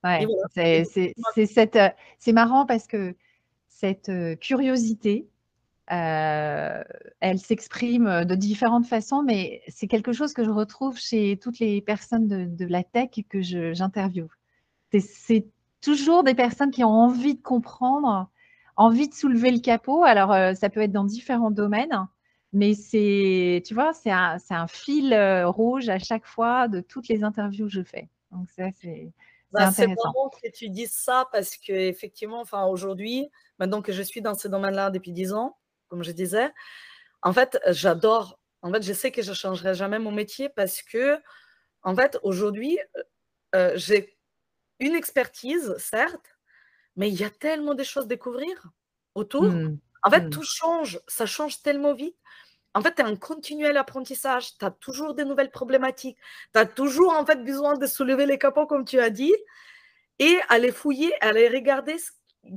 [0.05, 0.27] Ouais,
[2.19, 3.15] c'est marrant parce que
[3.69, 5.29] cette euh, curiosité,
[5.91, 6.83] euh,
[7.21, 11.81] elle s'exprime de différentes façons, mais c'est quelque chose que je retrouve chez toutes les
[11.81, 14.29] personnes de, la tech que j'interviewe.
[15.01, 15.47] C'est
[15.81, 18.31] toujours des personnes qui ont envie de comprendre,
[18.77, 20.05] envie de soulever le capot.
[20.05, 22.07] Alors, euh, ça peut être dans différents domaines,
[22.53, 27.09] mais c'est, tu vois, c'est un, un, fil euh, rouge à chaque fois de toutes
[27.09, 28.09] les interviews que je fais.
[28.31, 29.13] Donc, ça, c'est.
[29.53, 34.03] Bah, c'est marrant que tu dises ça parce que effectivement, enfin aujourd'hui, maintenant que je
[34.03, 36.51] suis dans ce domaine-là depuis 10 ans, comme je disais.
[37.23, 38.41] En fait, j'adore.
[38.63, 41.19] En fait, je sais que je ne changerai jamais mon métier parce que,
[41.83, 43.03] en fait, aujourd'hui, euh,
[43.55, 44.17] euh, j'ai
[44.81, 46.39] une expertise, certes,
[46.97, 48.71] mais il y a tellement de choses à découvrir
[49.15, 49.45] autour.
[49.45, 49.79] Mmh.
[50.03, 50.31] En fait, mmh.
[50.31, 52.17] tout change, ça change tellement vite.
[52.75, 56.19] En fait, tu es en continuel apprentissage, tu as toujours des nouvelles problématiques,
[56.55, 59.35] tu as toujours en fait besoin de soulever les capots, comme tu as dit,
[60.19, 62.11] et aller fouiller, aller regarder ce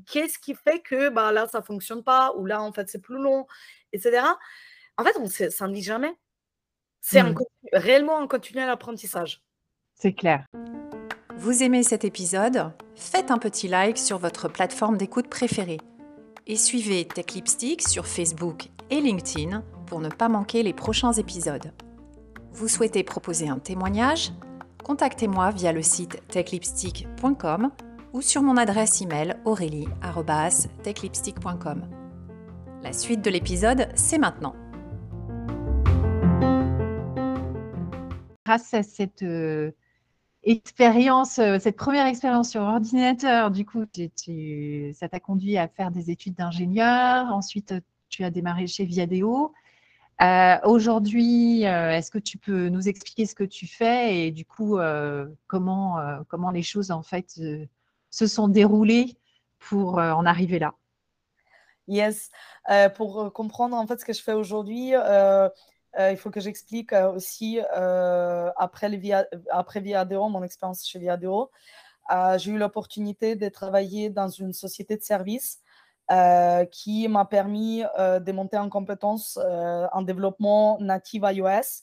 [0.08, 3.01] qu'est-ce qui fait que bah, là, ça ne fonctionne pas, ou là, en fait, c'est
[3.01, 3.45] plus long,
[3.91, 4.25] etc.
[4.97, 6.13] En fait, on, ça ne dit jamais.
[7.01, 7.36] C'est mmh.
[7.73, 9.43] réellement un continuel apprentissage.
[9.93, 10.45] C'est clair.
[11.38, 12.71] Vous aimez cet épisode?
[12.95, 15.80] Faites un petit like sur votre plateforme d'écoute préférée.
[16.47, 21.71] Et suivez Tech Lipstick sur Facebook et LinkedIn pour ne pas manquer les prochains épisodes.
[22.54, 24.32] Vous souhaitez proposer un témoignage?
[24.84, 27.71] Contactez-moi via le site techlipstick.com
[28.13, 31.89] ou sur mon adresse email aurélie.techlipstick.com.
[32.82, 34.56] La suite de l'épisode, c'est maintenant.
[38.45, 39.71] Grâce à cette euh,
[40.43, 43.84] expérience, euh, cette première expérience sur ordinateur, du coup,
[44.93, 47.34] ça t'a conduit à faire des études d'ingénieur.
[47.34, 47.74] Ensuite,
[48.15, 49.54] tu as démarré chez Viadeo.
[50.21, 54.45] Euh, aujourd'hui, euh, est-ce que tu peux nous expliquer ce que tu fais et du
[54.45, 55.97] coup, euh, comment,
[56.30, 57.38] comment les choses en fait
[58.10, 59.17] se sont déroulées
[59.60, 60.73] pour en arriver là?
[61.88, 62.32] Yes.
[62.95, 67.60] pour comprendre en fait ce que je fais aujourd'hui, il faut que j'explique aussi
[68.58, 71.51] après, Viadeo, mon expérience chez Viadeo,
[72.38, 75.60] j'ai eu l'opportunité de travailler dans une société de services
[76.12, 81.82] euh, qui m'a permis euh, de monter en compétence euh, en développement native iOS.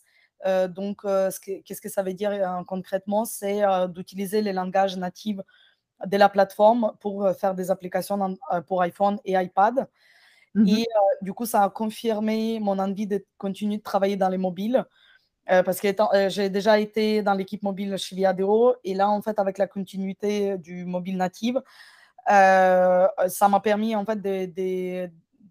[0.69, 2.33] donc, qu'est-ce que ça veut dire
[2.69, 3.25] concrètement?
[3.25, 5.41] C'est d'utiliser les langages natifs
[6.07, 9.89] de la plateforme pour faire des applications pour iPhone et iPad.
[10.55, 10.87] Mmh et
[11.23, 14.85] du coup, ça a confirmé mon envie de continuer de travailler dans les mobiles.
[15.47, 15.89] parce que
[16.29, 20.59] j'ai déjà été dans l'équipe mobile chez Viadeo et là, en fait, avec la continuité
[20.59, 21.63] du mobile native, euh,
[22.27, 24.47] ça m'a permis en fait de,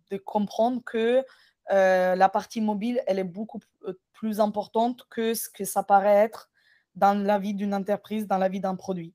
[0.09, 1.23] de, comprendre que
[1.71, 6.15] euh, la partie mobile, elle est beaucoup euh, plus importante que ce que ça paraît
[6.15, 6.49] être
[6.95, 9.13] dans la vie d'une entreprise, dans la vie d'un produit.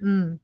[0.00, 0.34] Mmh.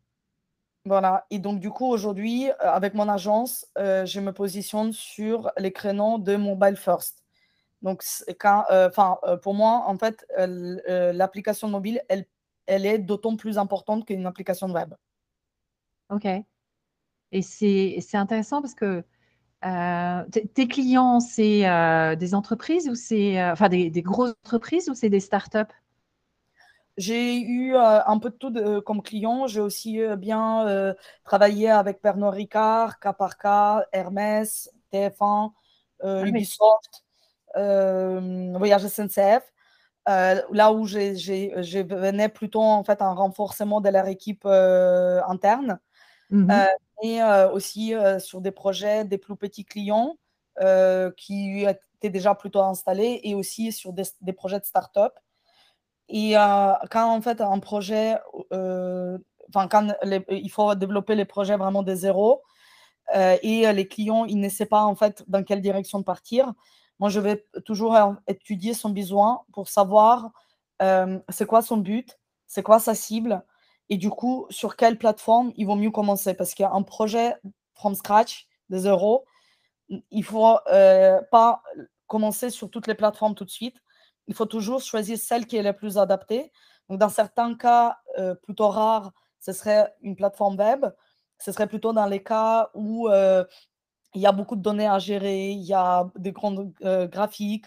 [0.86, 1.26] Voilà.
[1.28, 6.36] Et donc, du coup, aujourd'hui, avec mon agence, je me positionne sur les créneaux de
[6.36, 7.22] mobile first.
[7.82, 8.02] Donc,
[8.38, 8.64] quand,
[9.42, 12.24] pour moi, en fait, l'application mobile, elle,
[12.64, 14.94] elle est d'autant plus importante qu'une application web.
[16.08, 16.26] OK.
[17.32, 19.04] Et c'est intéressant parce que
[19.64, 24.94] euh, tes clients, c'est euh, des entreprises ou c'est euh, enfin des, grosses entreprises ou
[24.94, 25.74] c'est des startups
[26.96, 29.46] J'ai eu un peu de tout comme client.
[29.46, 33.08] J'ai aussi bien travaillé avec Pernod Ricard, K
[33.92, 35.52] Hermès, TF1,
[36.02, 37.04] ah Ubisoft,
[37.54, 39.52] Voyage SNCF.
[40.06, 45.78] là où je venais plutôt en fait un renforcement de leur équipe interne.
[46.30, 46.50] Mmh
[47.02, 50.16] et aussi sur des projets des plus petits clients
[51.16, 55.12] qui étaient déjà plutôt installés et aussi sur des, projets de start-up.
[56.08, 56.32] Et
[56.90, 58.16] quand en fait un projet,
[58.50, 59.88] enfin quand
[60.28, 62.42] il faut développer les projets vraiment de zéro
[63.14, 66.52] et les clients, ils ne savent pas en fait dans quelle direction partir.
[67.00, 70.32] Moi, je vais toujours étudier son besoin pour savoir
[71.30, 73.42] c'est quoi son but, c'est quoi sa cible,
[73.90, 76.34] et du coup, sur quelle plateforme il vaut mieux commencer?
[76.34, 77.34] Parce qu'un projet
[77.74, 79.24] from scratch, des euros,
[79.88, 81.62] il ne faut euh, pas
[82.06, 83.76] commencer sur toutes les plateformes tout de suite.
[84.28, 86.52] Il faut toujours choisir celle qui est la plus adaptée.
[86.88, 90.86] Donc, dans certains cas euh, plutôt rares, ce serait une plateforme web.
[91.38, 93.44] Ce serait plutôt dans les cas où euh,
[94.14, 97.66] il y a beaucoup de données à gérer, il y a des grands graphiques,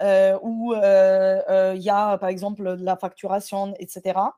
[0.00, 4.34] où il y a par exemple la facturation, etc.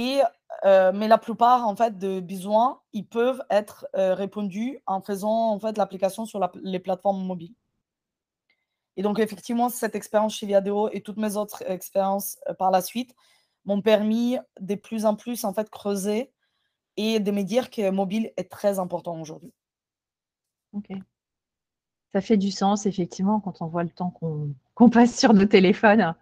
[0.00, 0.20] Et,
[0.64, 5.76] mais la plupart en fait, de besoins, ils peuvent être répondus en faisant en fait,
[5.76, 7.54] l'application sur les plateformes mobiles.
[8.96, 13.14] Et donc, effectivement, cette expérience chez Viadeo et toutes mes autres expériences par la suite
[13.64, 16.32] m'ont permis de plus en plus en fait, creuser
[16.96, 19.52] et de me dire que mobile est très important aujourd'hui.
[20.72, 20.90] Ok.
[22.12, 24.10] Ça fait du sens, effectivement, quand on voit le temps
[24.74, 26.14] qu'on passe sur nos téléphones.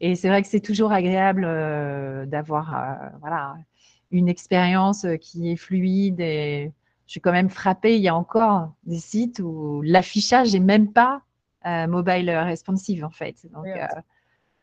[0.00, 3.56] Et c'est vrai que c'est toujours agréable euh, d'avoir euh, voilà,
[4.10, 6.20] une expérience euh, qui est fluide.
[6.20, 6.72] Et
[7.06, 10.92] je suis quand même frappée, il y a encore des sites où l'affichage n'est même
[10.92, 11.22] pas
[11.86, 13.46] mobile responsive, en fait.
[13.52, 13.66] Donc,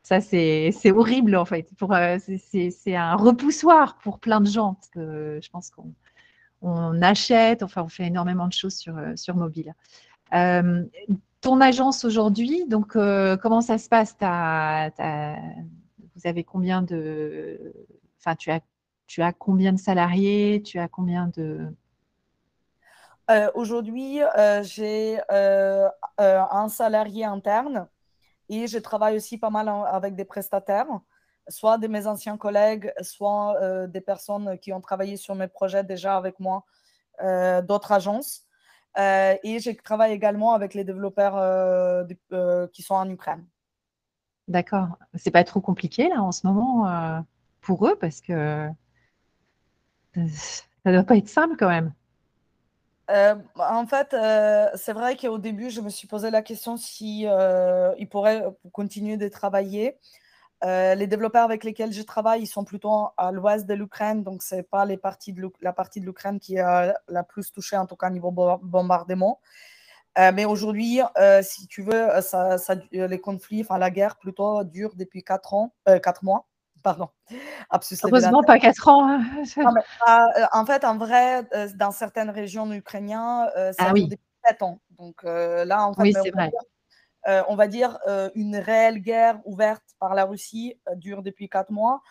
[0.01, 1.69] ça, c'est horrible, en fait.
[2.39, 5.93] C'est un repoussoir pour plein de gens, parce que je pense qu'on
[6.63, 9.75] on achète, enfin, on fait énormément de choses sur, sur mobile
[11.45, 14.15] ton agence aujourd'hui, donc euh, comment ça se passe?
[16.15, 17.71] Vous avez combien de.
[18.19, 18.61] Enfin, tu as,
[19.05, 20.63] tu as combien de salariés?
[20.63, 21.71] Tu as combien de.
[23.29, 25.19] Euh, aujourd'hui, euh, j'ai
[26.17, 27.87] un salarié interne
[28.49, 30.87] et je travaille aussi pas mal avec des prestataires,
[31.47, 36.17] soit de mes anciens collègues, soit des personnes qui ont travaillé sur mes projets déjà
[36.17, 36.65] avec moi,
[37.21, 38.44] d'autres agences.
[38.97, 43.45] Euh, et je travaille également avec les développeurs euh, euh, qui sont en Ukraine.
[44.47, 44.97] D'accord.
[45.15, 47.23] C'est pas trop compliqué là en ce moment
[47.61, 48.69] pour eux parce que
[50.13, 50.21] ça
[50.85, 51.91] ne doit pas être simple quand même.
[53.09, 54.15] en fait,
[54.75, 59.27] c'est vrai qu'au début, je me suis posé la question si ils pourraient continuer de
[59.27, 59.97] travailler.
[60.63, 64.55] Les développeurs avec lesquels je travaille, ils sont plutôt à l'ouest de l'Ukraine, donc ce
[64.55, 67.85] n'est pas les parties de la partie de l'Ukraine qui est la plus touchée, en
[67.85, 69.39] tout cas niveau bombardement.
[70.17, 71.01] mais aujourd'hui,
[71.43, 72.57] si tu veux, ça,
[72.91, 76.47] les conflits, enfin la guerre plutôt dure depuis 4 ans, 4 mois
[76.85, 77.09] pardon.
[78.03, 79.09] Heureusement, pas 4 ans.
[79.09, 79.23] Hein.
[79.57, 84.07] Euh, en fait, en vrai, euh, dans certaines régions ukrainiennes, euh, ça ah, oui.
[84.07, 84.79] depuis 7 ans.
[84.91, 86.51] Donc là, en fait, oui, c'est vrai.
[87.25, 87.97] On va dire
[88.35, 92.01] une réelle guerre ouverte par la Russie dure depuis 4 mois.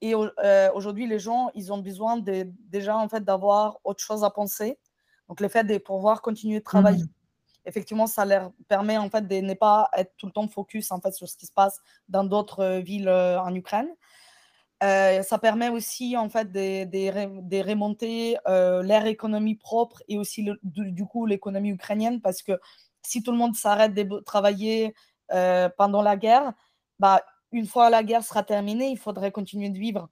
[0.00, 4.30] Et aujourd'hui, les gens, ils ont besoin de, déjà en fait d'avoir autre chose à
[4.30, 4.78] penser.
[5.28, 7.04] Donc le fait de pouvoir continuer de travailler.
[7.04, 7.08] Mmh.
[7.66, 11.00] Effectivement, ça leur permet en fait de ne pas être tout le temps focus en
[11.00, 13.88] fait sur ce qui se passe dans d'autres villes en Ukraine.
[14.84, 20.48] Euh, ça permet aussi en fait de, de, remonter euh, l'ère économie propre et aussi
[20.62, 22.52] du, coup l'économie ukrainienne parce que
[23.08, 24.94] si tout le monde s'arrête de travailler
[25.32, 26.52] euh, pendant la guerre,
[26.98, 30.08] bah, une fois la guerre sera terminée, il faudrait continuer de vivre.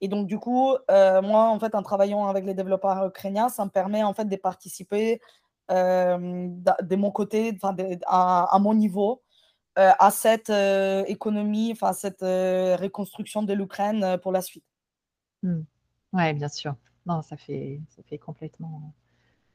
[0.00, 3.70] Et donc du coup, moi en fait en travaillant avec les développeurs ukrainiens, ça me
[3.70, 5.20] permet en fait de participer
[5.68, 7.58] de mon côté,
[8.06, 9.22] à, à, mon niveau,
[9.78, 14.64] euh, à cette euh, économie, enfin cette euh, reconstruction de l'Ukraine pour la suite.
[15.44, 15.60] Mmh.
[16.12, 16.74] Oui, bien sûr.
[17.06, 18.92] Non, ça fait, ça fait complètement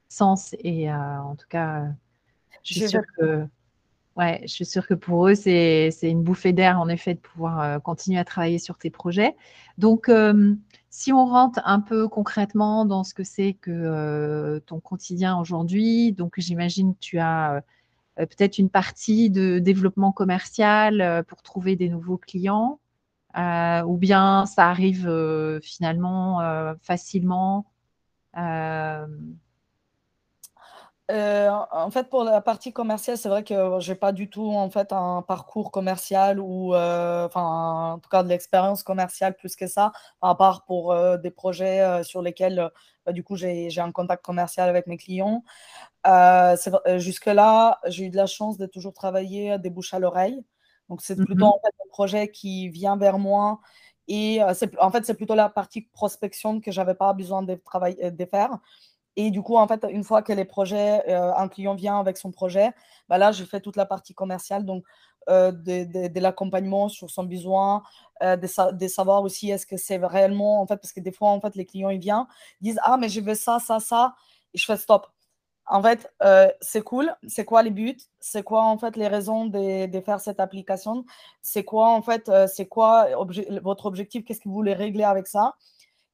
[0.08, 0.56] sens.
[0.60, 1.90] Et en tout cas,
[2.64, 3.46] je suis sûre que,
[4.16, 7.82] ouais, je suis sûre que pour eux, c'est une bouffée d'air, en effet, de pouvoir
[7.82, 9.36] continuer à travailler sur tes projets.
[9.78, 10.10] Donc,
[10.90, 16.36] si on rentre un peu concrètement dans ce que c'est que ton quotidien aujourd'hui, donc
[16.38, 17.64] j'imagine que tu as
[18.20, 22.80] euh, peut-être une partie de développement commercial euh, pour trouver des nouveaux clients,
[23.38, 25.10] euh, ou bien ça arrive
[25.62, 26.40] finalement
[26.82, 27.66] facilement
[31.10, 34.92] en fait, pour la partie commerciale, c'est vrai que j'ai pas du tout en fait
[34.92, 39.92] un parcours commercial ou enfin en tout cas de l'expérience commerciale plus que ça,
[40.22, 42.72] à part pour des projets sur lesquels
[43.06, 45.44] bah, du coup j'ai un contact commercial avec mes clients.
[46.08, 46.56] Euh,
[46.88, 50.44] euh, jusque-là, j'ai eu de la chance de toujours travailler des bouches à l'oreille.
[50.90, 53.60] Donc, c'est plutôt mmh en fait, un projet qui vient vers moi.
[54.08, 57.56] Et euh, en fait, c'est plutôt la partie prospection que je n'avais pas besoin de,
[57.56, 58.60] travailler, de faire.
[59.16, 62.32] Et du coup, en fait, une fois que les projets, un client vient avec son
[62.32, 62.72] projet,
[63.08, 64.84] bah là, je fais toute la partie commerciale, donc
[65.28, 67.82] de, de, l'accompagnement sur son besoin,
[68.22, 71.40] de, de, savoir aussi est-ce que c'est réellement, en fait, parce que des fois, en
[71.40, 72.26] fait, les clients, ils viennent,
[72.60, 74.16] disent, ah, mais je veux ça, ça, ça,
[74.54, 75.08] et je fais stop
[75.68, 77.14] en fait, euh, c'est cool.
[77.28, 81.06] C'est quoi les buts C'est quoi en fait les raisons de, faire cette application
[81.42, 83.08] C'est quoi en fait euh, C'est quoi
[83.64, 85.56] votre objectif Qu'est-ce que vous voulez régler avec ça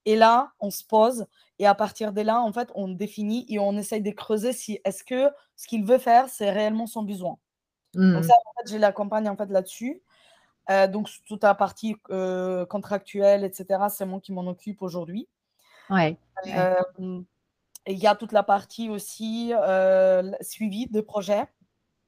[0.05, 1.25] Et là, on se pose
[1.59, 4.79] et à partir de là, en fait, on définit et on essaye de creuser si
[4.83, 7.37] est-ce que ce qu'il veut faire, c'est réellement son besoin.
[7.93, 8.23] Donc mmh.
[8.23, 10.01] ça, en fait, je l'accompagne en fait là-dessus.
[10.69, 11.95] Euh, donc toute la partie
[12.69, 13.85] contractuelle, etc.
[13.89, 15.27] C'est moi qui m'en occupe aujourd'hui.
[15.89, 16.17] Ouais
[17.87, 21.45] il y a toute la partie aussi euh, suivi de projet.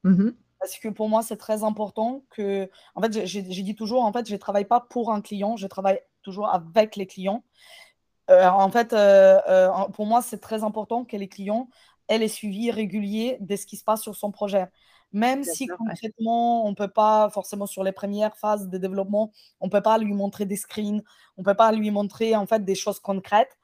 [0.03, 2.69] Mmh Parce que pour moi, c'est très important que.
[2.95, 5.67] En fait, j'ai dit toujours, en fait, je ne travaille pas pour un client, je
[5.67, 7.43] travaille toujours avec les clients.
[8.29, 11.69] Euh, en fait, euh, pour moi, c'est très important que les clients
[12.07, 14.67] aient les suivis réguliers de ce qui se passe sur son projet.
[15.13, 19.67] Même si concrètement, on ne peut pas, forcément sur les premières phases de développement, on
[19.67, 21.03] ne peut pas lui montrer des screens,
[21.37, 23.55] on ne peut pas lui montrer en fait des choses concrètes.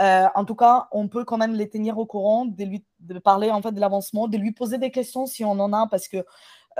[0.00, 3.18] Euh, en tout cas, on peut quand même les tenir au courant, de lui de
[3.18, 6.08] parler en fait de l'avancement, de lui poser des questions si on en a, parce
[6.08, 6.24] que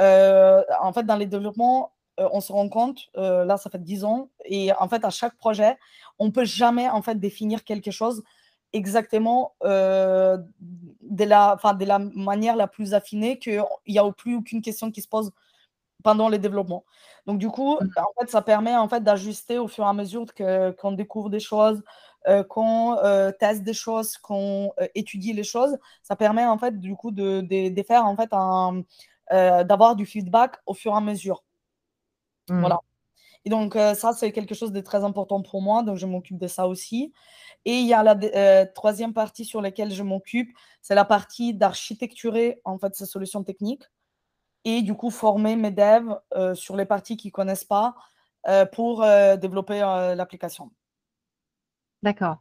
[0.01, 2.00] euh, en fait dans les développements, euh,
[2.33, 5.79] on se rend compte, là ça fait 10 ans, et en fait à chaque projet,
[6.19, 8.23] on peut jamais en fait définir quelque chose
[8.73, 14.91] exactement de la, de la manière la plus affinée qu'il n'y a plus aucune question
[14.91, 15.33] qui se pose
[16.03, 16.85] pendant les développements.
[17.27, 17.89] Donc du coup, mmh.
[17.97, 21.41] en fait, ça permet en fait d'ajuster au fur et à mesure qu'on découvre des
[21.41, 21.83] choses,
[22.29, 26.79] euh, qu'on euh, teste des choses, qu'on euh, étudie les choses, ça permet en fait
[26.79, 28.31] du coup de, de, faire en fait
[29.65, 31.43] d'avoir du feedback au fur et à mesure.
[32.51, 32.61] Mmh.
[32.61, 32.81] Voilà.
[33.47, 36.47] Et donc ça c'est quelque chose de très important pour moi, donc je m'occupe de
[36.47, 37.13] ça aussi.
[37.65, 40.51] Et il y a la troisième partie sur laquelle je m'occupe,
[40.83, 43.85] c'est la partie d'architecturer en fait ces solutions techniques
[44.67, 46.19] et du coup former mes devs
[46.55, 47.95] sur les parties qu'ils connaissent pas
[48.73, 49.07] pour
[49.39, 49.81] développer
[50.15, 50.71] l'application.
[52.03, 52.39] D'accord.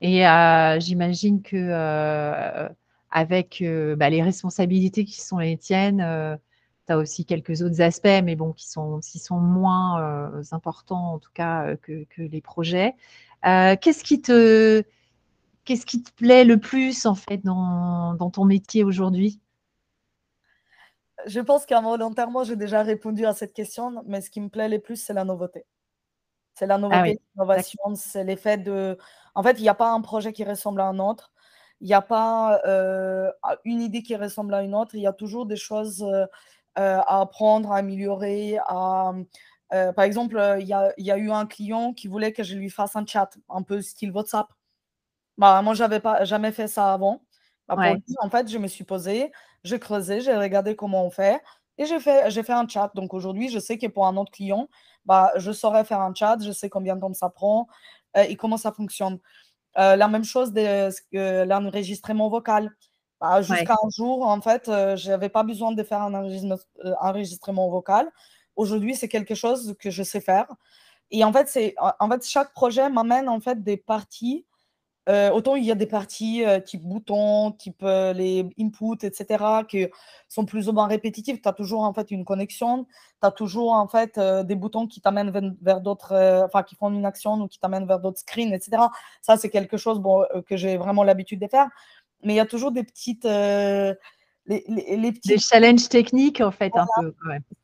[0.00, 2.68] Et euh, j'imagine que euh,
[3.10, 6.38] avec euh, bah, les responsabilités qui sont les tiennes,
[6.86, 11.18] tu as aussi quelques autres aspects, mais bon, qui sont, qui sont moins importants en
[11.18, 12.94] tout cas que, les projets.
[13.42, 14.82] qu'est-ce qui te
[15.64, 19.40] qu'est-ce qui te plaît le plus en fait dans, dans ton métier aujourd'hui?
[21.26, 24.78] Je pense qu'involontairement, j'ai déjà répondu à cette question, mais ce qui me plaît le
[24.78, 25.64] plus, c'est la nouveauté.
[26.54, 28.96] C'est la ah nouveauté, l'innovation, c'est l'effet de.
[29.34, 31.32] En fait, il n'y a pas un projet qui ressemble à un autre.
[31.80, 33.30] Il n'y a pas euh,
[33.64, 34.94] une idée qui ressemble à une autre.
[34.94, 36.26] Il y a toujours des choses euh, euh,
[36.76, 38.58] à apprendre, à améliorer.
[38.66, 39.12] À,
[39.70, 42.70] par exemple, il y, a, y, a, eu un client qui voulait que je lui
[42.70, 44.46] fasse un chat, un peu style WhatsApp.
[45.38, 47.22] Bah, moi, je n'avais jamais fait ça avant.
[47.68, 49.32] Bah, en fait, je me suis posée,
[49.64, 51.42] j'ai creusé, j'ai regardé comment on fait
[51.78, 52.90] et j'ai fait, fait un chat.
[52.94, 54.68] Donc aujourd'hui, je sais que pour un autre client,
[55.04, 57.66] bah, je saurais faire un chat, je sais combien de temps ça prend
[58.16, 59.18] euh, et comment ça fonctionne.
[59.78, 62.74] Euh, la même chose de l'enregistrement vocal.
[63.20, 66.14] Bah, jusqu'à un jour, en fait, euh, je n'avais pas besoin de faire un
[67.00, 68.10] enregistrement vocal.
[68.56, 70.46] Aujourd'hui, c'est quelque chose que je sais faire.
[71.10, 74.44] Et en fait, en fait chaque projet m'amène en fait des parties
[75.08, 79.62] euh, autant il y a des parties euh, type boutons, type euh, les inputs, etc.,
[79.68, 79.86] qui
[80.28, 81.40] sont plus ou moins répétitives.
[81.40, 82.86] Tu as toujours en fait une connexion,
[83.22, 86.12] tu as toujours en fait des boutons qui t'amènent vers, d'autres,
[86.44, 88.82] enfin qui font une action ou qui t'amènent vers d'autres screens, etc.
[89.22, 91.68] Ça, c'est quelque chose bon, que j'ai vraiment l'habitude de faire.
[92.22, 93.24] Mais il y a toujours des petites.
[93.24, 95.28] Les, les, petits...
[95.28, 97.12] Des challenges techniques, en fait, un peu.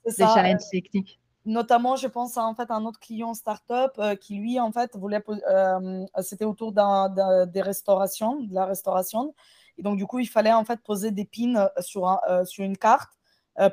[0.06, 4.36] Des challenges techniques notamment, je pense à en fait un autre client startup euh, qui
[4.36, 9.34] lui en fait voulait, euh, c'était autour des restaurations, de la restauration,
[9.78, 12.76] et donc du coup il fallait en fait poser des pins sur euh, sur une
[12.76, 13.10] carte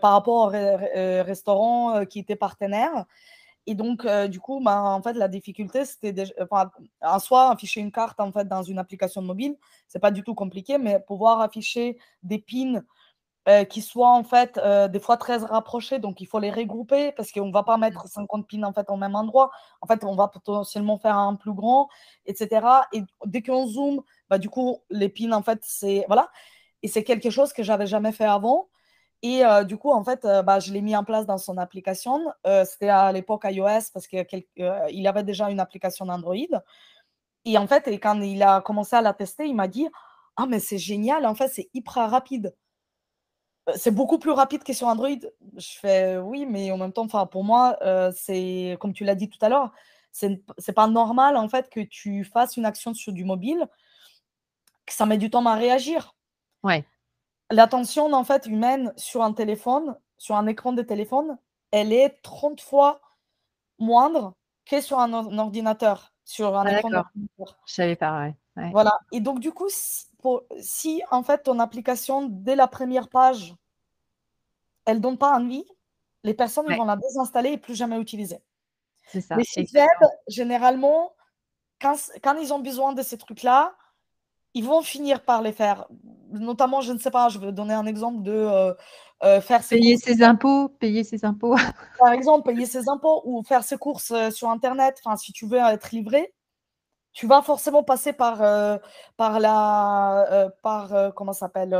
[0.01, 3.05] par rapport au restaurant qui était partenaire.
[3.67, 6.25] Et donc, du coup, bah, en fait, la difficulté, c'était
[7.01, 9.55] en soi, afficher une carte en fait, dans une application mobile,
[9.87, 12.81] c'est pas du tout compliqué, mais pouvoir afficher des pins
[13.49, 17.13] euh, qui soient en fait euh, des fois très rapprochés, donc il faut les regrouper
[17.13, 17.81] parce qu'on ne va pas mmh.
[17.81, 19.49] mettre 50 pins en fait au même endroit.
[19.81, 21.87] En fait, on va potentiellement faire un plus grand,
[22.27, 22.67] etc.
[22.93, 26.29] Et dès qu'on zoome, bah, du coup, les pins en fait, c'est voilà.
[26.83, 28.67] Et c'est quelque chose que j'avais jamais fait avant.
[29.21, 32.19] Et euh, du coup, en fait, bah, je l'ai mis en place dans son application.
[32.65, 36.35] C'était à l'époque iOS parce qu'il avait déjà une application Android.
[37.45, 39.87] Et en fait, et quand il a commencé à la tester, il m'a dit
[40.37, 42.53] Ah, mais c'est génial, en fait, c'est hyper rapide
[43.75, 45.09] c'est beaucoup plus rapide que sur Android.
[45.57, 47.77] Je fais oui, mais en même temps, pour moi,
[48.15, 49.71] c'est comme tu l'as dit tout à l'heure,
[50.11, 53.67] c'est pas normal en fait que tu fasses une action sur du mobile,
[54.85, 56.15] que ça met du temps à réagir.
[56.63, 56.85] Ouais.
[57.51, 61.37] L'attention en fait humaine sur un téléphone, sur un écran de téléphone,
[61.71, 63.01] elle est 30 fois
[63.79, 64.35] moindre
[64.65, 67.03] que sur un, ordinateur, sur un ah, écran
[67.65, 68.29] Je savais pas,
[68.71, 68.99] Voilà.
[69.11, 69.67] Et donc du coup,
[70.59, 73.55] si en fait ton application dès la première page
[74.89, 75.65] elle donne pas envie,
[76.23, 78.41] les personnes vont la désinstaller et plus jamais utiliser.
[79.05, 79.35] C'est ça.
[79.35, 79.87] Les sites web,
[80.27, 81.13] généralement,
[81.79, 81.95] quand,
[82.41, 83.75] ils ont besoin de ces trucs-là,
[84.53, 85.87] ils vont finir par les faire.
[86.31, 88.73] Notamment, je ne sais pas, je vais donner un exemple de euh,
[89.23, 91.55] euh, faire payer ses impôts, payer ses impôts.
[91.99, 94.99] Par exemple, payer ses impôts ou faire ses courses euh, sur Internet.
[95.03, 96.33] Enfin, si tu veux être livré,
[97.11, 98.37] tu vas forcément passer par,
[99.17, 101.75] par la, par comment s'appelle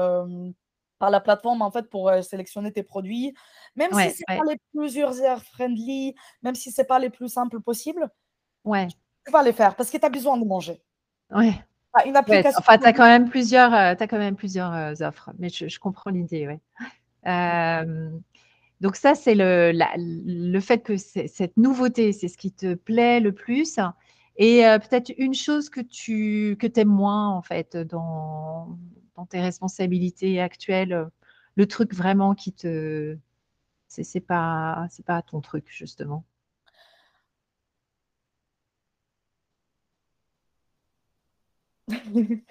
[0.98, 3.36] par la plateforme en fait pour sélectionner tes produits,
[3.76, 8.10] même si c'est pas les plus user-friendly, même si c'est pas les plus simples possibles.
[8.66, 8.88] Ouais.
[9.24, 10.82] Tu vas les faire parce que tu as besoin de manger.
[11.30, 11.54] Ouais.
[12.06, 12.60] Une application.
[12.60, 16.48] enfin, tu as quand même plusieurs, as quand même plusieurs offres, mais je, comprends l'idée.
[16.48, 17.86] Ouais.
[18.82, 23.32] donc ça, c'est le, le fait que cette nouveauté, c'est ce qui te plaît le
[23.32, 23.80] plus.
[24.38, 28.78] Et peut-être une chose que tu que aimes moins en fait dans,
[29.20, 31.06] dans tes responsabilités actuelles, euh,
[31.56, 33.18] le truc vraiment qui te.
[33.90, 36.24] C'est pas, pas ton truc, justement.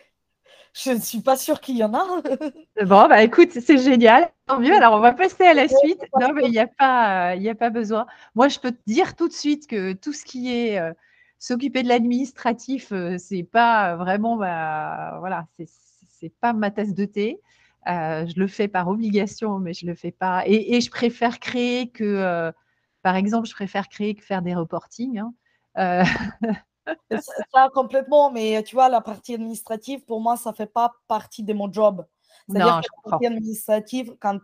[0.74, 2.04] Je ne suis pas sûre qu'il y en a.
[2.84, 4.30] bon, bah écoute, c'est génial.
[4.46, 4.76] Tant mieux.
[4.76, 6.00] Alors, on va passer à la suite.
[6.20, 8.06] Non, mais il n'y a, pas, il a pas besoin.
[8.34, 10.92] Moi, je peux te dire tout de suite que tout ce qui est euh,
[11.38, 15.46] s'occuper de l'administratif, euh, c'est pas vraiment, bah, voilà,
[16.10, 17.40] c'est pas ma tasse de thé.
[17.88, 20.42] Euh, je le fais par obligation, mais je le fais pas.
[20.46, 22.52] Et, je préfère créer que, euh,
[23.02, 25.22] par exemple, je préfère créer que faire des reportings.
[25.76, 26.02] Hein.
[27.12, 27.18] Euh,
[27.52, 31.52] ça, complètement, mais tu vois, la partie administrative, pour moi, ça fait pas partie de
[31.52, 32.04] mon job.
[32.48, 34.38] C'est-à-dire que la partie administrative, quand,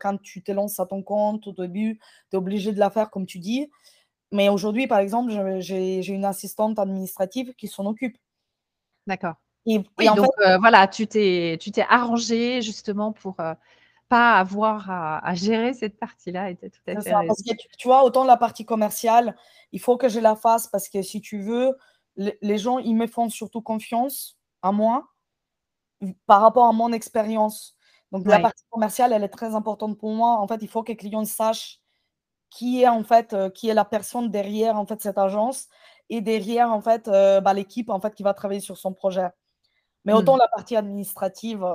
[0.00, 1.98] quand tu te lances à ton compte au début,
[2.30, 3.70] tu es obligé de la faire comme tu dis.
[4.30, 8.16] Mais aujourd'hui, par exemple, j'ai une assistante administrative qui s'en occupe.
[9.06, 9.34] D'accord.
[9.66, 11.58] Et, donc euh, voilà, tu t'es,
[11.88, 13.54] arrangé justement pour ne euh,
[14.08, 16.50] pas avoir à, gérer cette partie-là.
[16.50, 19.36] Et tout à fait parce que tu, vois, autant la partie commerciale,
[19.72, 21.76] il faut que je la fasse parce que si tu veux,
[22.16, 25.08] les gens, ils me font surtout confiance à moi
[26.26, 27.76] par rapport à mon expérience.
[28.12, 30.38] Donc, la partie commerciale, elle est très importante pour moi.
[30.38, 31.80] En fait, il faut que les clients sachent
[32.50, 32.88] qui est.
[32.88, 35.66] En fait, euh, qui est la personne derrière en fait cette agence
[36.10, 39.28] et derrière en fait euh, bah, l'équipe en fait qui va travailler sur son projet.
[40.04, 40.16] Mais hmm.
[40.16, 41.66] autant la partie administrative,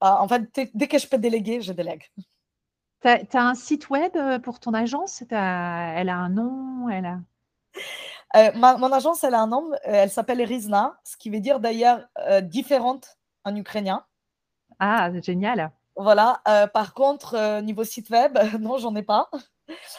[0.00, 2.04] en fait, dès que je peux déléguer, je délègue.
[3.02, 5.22] Tu as, un site web pour ton agence?
[5.30, 7.06] Elle a un nom elle
[8.34, 8.52] a...
[8.52, 12.06] mon agence, elle a un nom, elle s'appelle Rizna, ce qui veut dire d'ailleurs
[12.42, 14.04] différente en ukrainien.
[14.78, 15.70] Ah, génial.
[15.96, 16.40] Voilà.
[16.74, 19.30] par contre, niveau site web, non, j'en ai pas.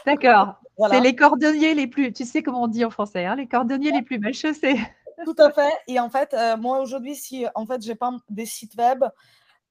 [0.06, 0.56] D'accord.
[0.90, 3.92] C'est les cordonniers les plus, tu sais comment on dit en français, hein, les cordonniers
[3.92, 4.80] les plus mal chaussés.
[5.26, 5.74] Tout à fait.
[5.88, 9.04] Et en fait, euh, moi aujourd'hui, si en fait j'ai pas des sites web,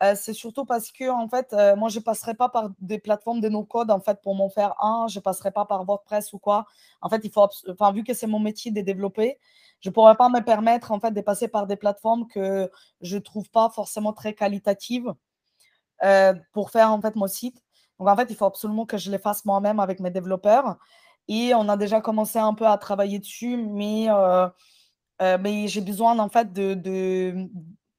[0.03, 3.41] euh, c'est surtout parce que en fait, euh, moi je passerai pas par des plateformes
[3.41, 5.09] de no-code en fait pour m'en faire un.
[5.09, 6.67] Je passerai pas par WordPress ou quoi.
[7.01, 9.39] En fait, il faut, enfin vu que c'est mon métier de développer,
[9.81, 12.71] je pourrais pas me permettre en fait de passer par des plateformes que
[13.01, 15.15] je trouve pas forcément très qualitatives
[16.53, 17.63] pour faire en fait mon site.
[17.99, 20.77] Donc, en fait, il faut absolument que je les fasse moi-même avec mes développeurs.
[21.29, 24.49] Et on a déjà commencé un peu à travailler dessus, mais, euh,
[25.23, 27.49] euh, mais j'ai besoin, en fait, de, de,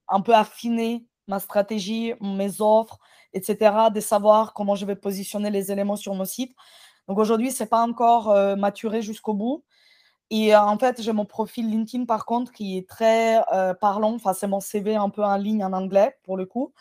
[0.08, 3.00] un peu affiner ma stratégie, mes offres,
[3.34, 6.56] etc., de savoir comment je vais positionner les éléments sur mon site.
[7.08, 9.64] Donc, aujourd'hui, ce n'est pas encore euh, maturé jusqu'au bout.
[10.30, 13.42] Et en fait, j'ai mon profil LinkedIn, par contre, qui est très
[13.80, 14.14] parlant.
[14.16, 16.74] Enfin, c'est mon CV un peu en ligne en anglais, pour le coup.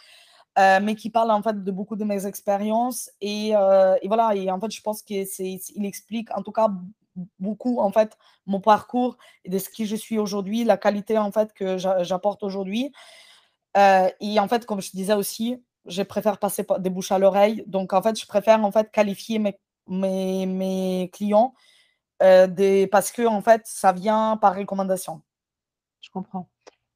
[0.59, 3.11] Euh, mais qui parle en fait de beaucoup de mes expériences.
[3.20, 5.26] Et, euh, et, voilà, et en fait, je pense qu'il
[5.84, 6.70] explique en tout cas
[7.38, 8.16] beaucoup en fait
[8.47, 12.42] mon parcours et de ce qui je suis aujourd'hui, la qualité en fait que j'apporte
[12.42, 12.92] aujourd'hui.
[13.77, 17.64] Euh, et en fait, comme je disais aussi, je préfère passer des bouches à l'oreille.
[17.66, 21.55] Donc en fait, je préfère en fait qualifier mes, mes, clients
[22.20, 25.22] des, parce que en fait, ça vient par recommandation.
[26.01, 26.49] Je comprends.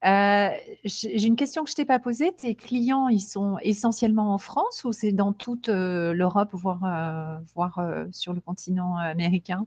[0.05, 0.49] Euh,
[0.85, 2.33] j'ai une question que je t'ai pas posée.
[2.33, 8.07] Tes clients, ils sont essentiellement en France ou c'est dans toute euh, l'Europe, voire, euh,
[8.13, 9.67] sur le continent américain?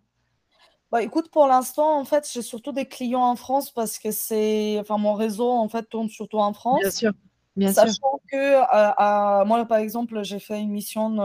[0.93, 4.77] Bah, écoute, pour l'instant, en fait, j'ai surtout des clients en France parce que c'est,
[4.79, 6.79] enfin, mon réseau en fait tourne surtout en France.
[6.79, 7.11] Bien sûr.
[7.55, 8.19] Bien Sachant sûr.
[8.31, 11.17] que moi, par exemple, j'ai fait une mission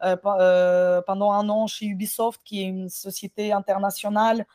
[0.00, 4.46] pendant un an chez Ubisoft, qui est une société internationale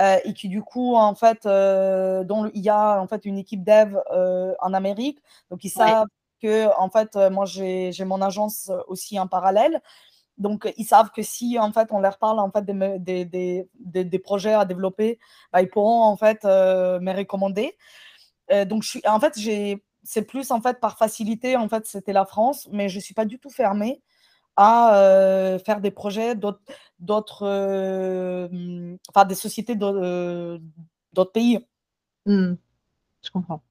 [0.00, 3.36] euh, et qui du coup en fait euh, dont il y a en fait une
[3.36, 5.20] équipe dev euh, en Amérique
[5.50, 6.06] donc ils savent
[6.40, 9.82] que en fait moi j'ai mon agence aussi en parallèle
[10.38, 14.64] donc ils savent que si en fait on leur parle en fait des, projets à
[14.64, 15.18] développer
[15.52, 17.76] bah, ils pourront en fait me recommander
[18.66, 19.34] donc je suis en fait
[20.02, 23.24] c'est plus en fait par facilité en fait c'était la France mais je suis pas
[23.24, 24.02] du tout fermée
[24.58, 30.58] à euh, faire des projets d'autres, euh, enfin des sociétés euh,
[31.12, 31.64] d'autres pays.
[32.26, 32.54] Mmh.
[33.22, 33.62] je comprends.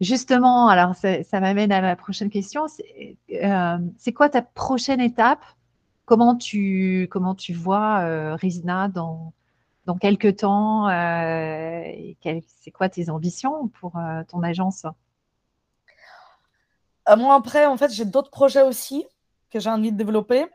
[0.00, 2.66] Justement, alors ça, m'amène à ma prochaine question.
[2.68, 5.44] C'est quoi ta prochaine étape
[6.08, 9.32] comment tu, comment tu vois Rizna dans,
[9.86, 10.88] dans quelques temps
[12.18, 13.92] C'est quoi tes ambitions pour
[14.28, 14.86] ton agence?
[17.16, 19.06] Moi, après, en fait, j'ai d'autres projets aussi
[19.50, 20.46] que j'ai envie de développer.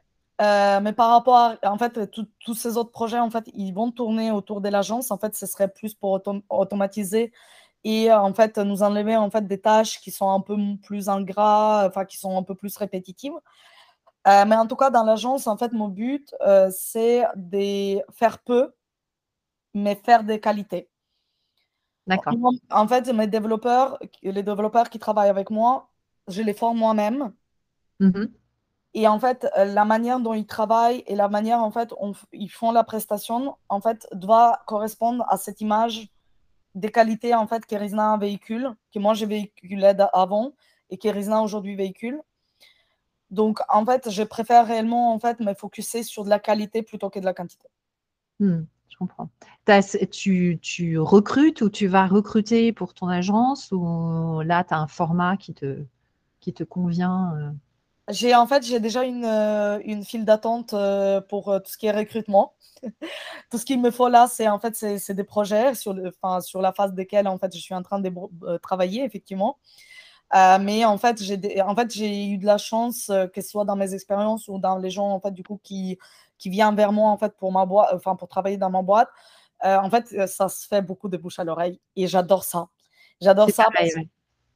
[0.41, 3.91] Euh, mais par rapport à, en fait, tous ces autres projets, en fait, ils vont
[3.91, 5.11] tourner autour de l'agence.
[5.11, 7.31] En fait, ce serait plus pour automatiser
[7.83, 11.85] et en fait, nous enlever en fait des tâches qui sont un peu plus ingrats,
[11.87, 13.33] enfin, qui sont un peu plus répétitives.
[14.28, 18.39] Euh, mais en tout cas, dans l'agence, en fait, mon but, euh, c'est de faire
[18.39, 18.74] peu,
[19.74, 20.89] mais faire des qualités.
[22.07, 22.34] D'accord.
[22.69, 25.89] En fait, mes développeurs, les développeurs qui travaillent avec moi,
[26.28, 27.34] je les forme moi-même.
[27.99, 28.26] Mmh
[28.95, 32.13] et en fait, euh, la manière dont ils travaillent et la manière en fait on,
[32.32, 36.09] ils font la prestation, en fait, doit correspondre à cette image
[36.76, 40.53] des qualités en fait qu'Erizna véhicule, que moi j'ai véhiculé avant
[40.89, 42.21] et qu'Erizna aujourd'hui véhicule.
[43.34, 47.09] Donc en fait, je préfère réellement en fait me focuser sur de la qualité plutôt
[47.09, 47.67] que de la quantité.
[48.39, 49.29] Hmm, je comprends.
[50.11, 54.88] Tu, tu, recrutes ou tu vas recruter pour ton agence ou là tu as un
[54.88, 55.84] format qui te,
[56.39, 57.51] qui te convient euh?
[58.09, 61.86] J'ai en fait j'ai déjà une, euh, une file d'attente euh, pour tout ce qui
[61.86, 62.53] est recrutement.
[63.49, 66.11] tout ce qu'il me faut là, c'est en fait c'est des projets sur, le,
[66.41, 68.11] sur la phase desquels en fait je suis en train de
[68.57, 69.57] travailler effectivement.
[70.34, 73.93] Mais en fait j'ai en fait eu de la chance que ce soit dans mes
[73.93, 75.97] expériences ou dans les gens en fait du coup qui
[76.38, 79.09] qui viennent vers moi en fait pour ma boîte, enfin pour travailler dans ma boîte.
[79.63, 82.69] en fait ça se fait beaucoup de bouche à l'oreille et j'adore ça.
[83.21, 83.67] J'adore ça.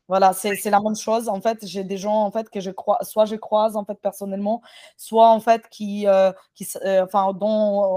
[0.08, 1.28] Voilà, c'est la même chose.
[1.28, 3.96] En fait, j'ai des gens en fait que je crois, soit je croise en fait
[4.02, 4.62] personnellement,
[4.96, 7.48] soit en fait qui, euh, qui euh, enfin, dont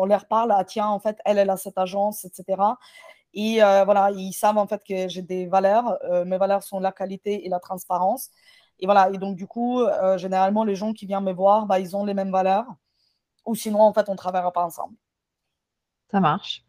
[0.03, 2.63] on leur parle, ah tiens, en fait, elle, elle a cette agence, etc.
[3.33, 5.99] Et euh, voilà, ils savent en fait que j'ai des valeurs.
[6.27, 8.31] mes valeurs sont la qualité et la transparence.
[8.81, 11.79] Et voilà, et donc du coup, euh, généralement, les gens qui viennent me voir, bah,
[11.79, 12.67] ils ont les mêmes valeurs.
[13.47, 14.95] Ou sinon, en fait, on ne travaillera pas ensemble.
[16.11, 16.65] Ça marche.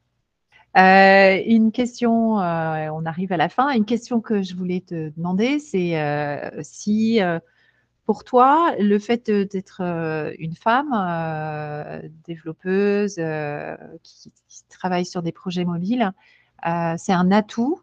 [0.78, 3.72] Euh, une question, euh, on arrive à la fin.
[3.72, 7.20] Une question que je voulais te demander, c'est si
[8.05, 9.82] pour toi, le fait d'être
[10.38, 10.91] une femme
[12.26, 13.16] développeuse
[14.03, 14.32] qui,
[14.70, 16.12] travaille sur des projets mobiles,
[16.64, 17.82] c'est un atout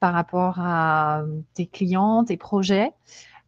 [0.00, 1.22] par rapport à
[1.54, 2.92] tes clients, tes projets.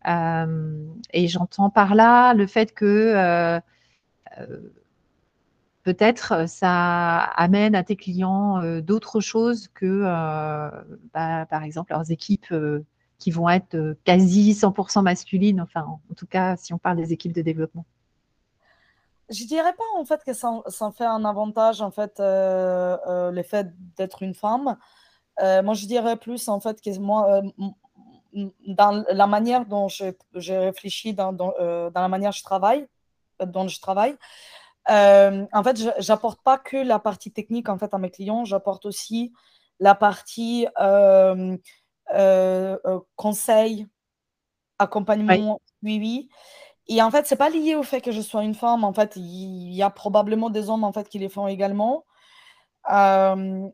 [0.07, 3.61] et j'entends par là le fait que
[5.82, 10.02] peut-être ça amène à tes clients d'autres choses que,
[11.12, 12.52] bah, par exemple, leurs équipes
[13.18, 17.12] qui vont être euh, quasi 100% masculines, enfin en tout cas si on parle des
[17.12, 17.86] équipes de développement
[19.28, 23.30] Je dirais pas en fait que ça, ça fait un avantage en fait euh, euh,
[23.30, 24.76] le fait d'être une femme.
[25.40, 27.42] moi je dirais plus en fait que moi
[28.66, 32.86] dans la manière dont j'ai réfléchi dans, dans, dans, la manière dont je travaille,
[33.40, 34.16] dont je travaille,
[34.88, 39.32] en fait, j'apporte pas que la partie technique en fait à mes clients, j'apporte aussi
[39.80, 41.56] la partie euh,
[42.14, 43.86] euh, conseil,
[44.78, 45.98] accompagnement, oui.
[46.00, 46.28] oui,
[46.89, 48.84] Et en fait, c'est pas lié au fait que je sois une femme.
[48.84, 52.05] En fait, il y a probablement des hommes en fait qui les font également.
[52.93, 53.68] Euh,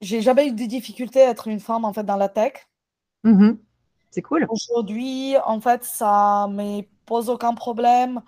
[0.00, 2.52] j'ai jamais eu de difficultés à être une femme en fait dans la tech.
[3.24, 3.52] Mmh
[4.12, 4.44] c'est cool.
[4.48, 8.22] Aujourd'hui, en fait, ça me pose aucun problème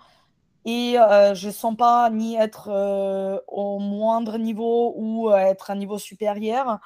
[0.63, 2.69] et euh, je ne sens pas ni être
[3.47, 6.79] au moindre niveau ou être à un niveau supérieur.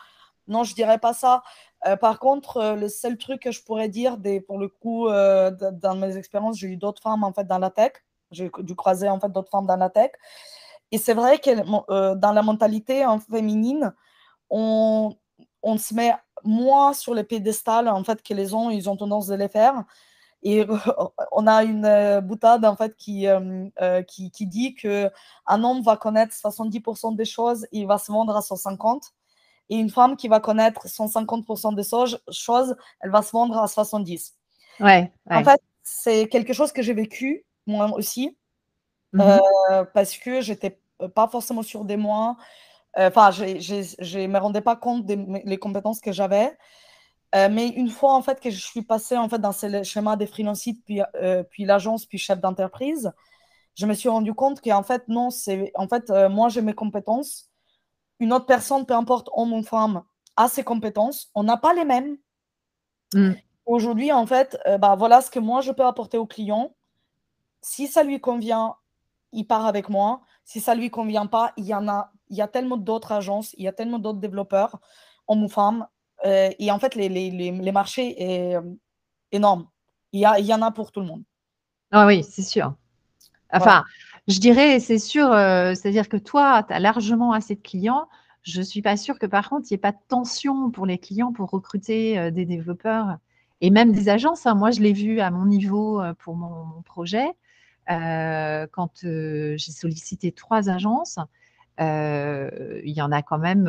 [0.47, 1.43] Non, je dirais pas ça.
[1.87, 5.51] Euh, par contre, euh, le seul truc que je pourrais dire, pour le coup, euh,
[5.51, 7.93] dans mes expériences, j'ai eu d'autres femmes en fait dans la tech.
[8.31, 10.11] J'ai dû croiser en fait d'autres femmes dans la tech.
[10.91, 13.93] Et c'est vrai que dans la mentalité en féminine,
[14.49, 15.15] on,
[15.63, 16.13] on, se met
[16.43, 19.83] moins sur les pédestals en fait que les hommes, ils ont tendance de les faire.
[20.43, 20.65] Et
[21.31, 23.27] on a une boutade en fait qui,
[24.07, 25.09] qui, qui, dit que
[25.45, 29.13] un homme va connaître 70% des choses et il va se vendre à 150
[29.69, 31.83] et une femme qui va connaître 150% des
[32.31, 34.35] choses, elle va se vendre à 70.
[34.79, 38.37] Ouais, En fait, c'est quelque chose que j'ai vécu, moi aussi,
[39.13, 39.21] mhm.
[39.21, 40.79] euh, parce que j'étais
[41.15, 42.37] pas forcément sûre des moi.
[42.97, 46.57] Euh, enfin, je ne me rendais pas compte des compétences que j'avais.
[47.35, 50.15] Euh, mais une fois en fait que je suis passée en fait dans ce schéma
[50.15, 51.01] des freelanciers, puis,
[51.49, 53.11] puis l'agence, puis chef d'entreprise,
[53.75, 57.49] je me suis rendu compte qu'en fait non, c'est en fait moi j'ai mes compétences,
[58.19, 60.03] une autre personne, peu importe homme ou femme,
[60.35, 61.29] a ses compétences.
[61.35, 62.17] On n'a pas les mêmes.
[63.13, 63.33] Mm.
[63.65, 66.75] Aujourd'hui, en fait, euh, bah, voilà ce que moi je peux apporter au client.
[67.61, 68.75] Si ça lui convient,
[69.33, 70.21] il part avec moi.
[70.45, 73.53] Si ça lui convient pas, il y en a, il y a tellement d'autres agences,
[73.57, 74.79] il y a tellement d'autres développeurs,
[75.27, 75.85] hommes ou femmes.
[76.25, 78.61] Euh, et en fait, les, les, les, marchés est euh,
[79.31, 79.67] énorme.
[80.13, 81.23] Il y, a, il y en a pour tout le monde.
[81.91, 82.73] Ah oui, c'est sûr.
[83.51, 83.83] Enfin,
[84.27, 88.07] je dirais, c'est sûr, euh, c'est-à-dire que toi, tu as largement assez de clients.
[88.43, 90.85] Je ne suis pas sûre que par contre, il n'y ait pas de tension pour
[90.85, 93.17] les clients pour recruter euh, des développeurs
[93.61, 94.45] et même des agences.
[94.45, 94.55] Hein.
[94.55, 97.27] Moi, je l'ai vu à mon niveau euh, pour mon, projet.
[97.87, 101.19] quand j'ai sollicité trois agences,
[101.79, 103.67] il y en a quand même,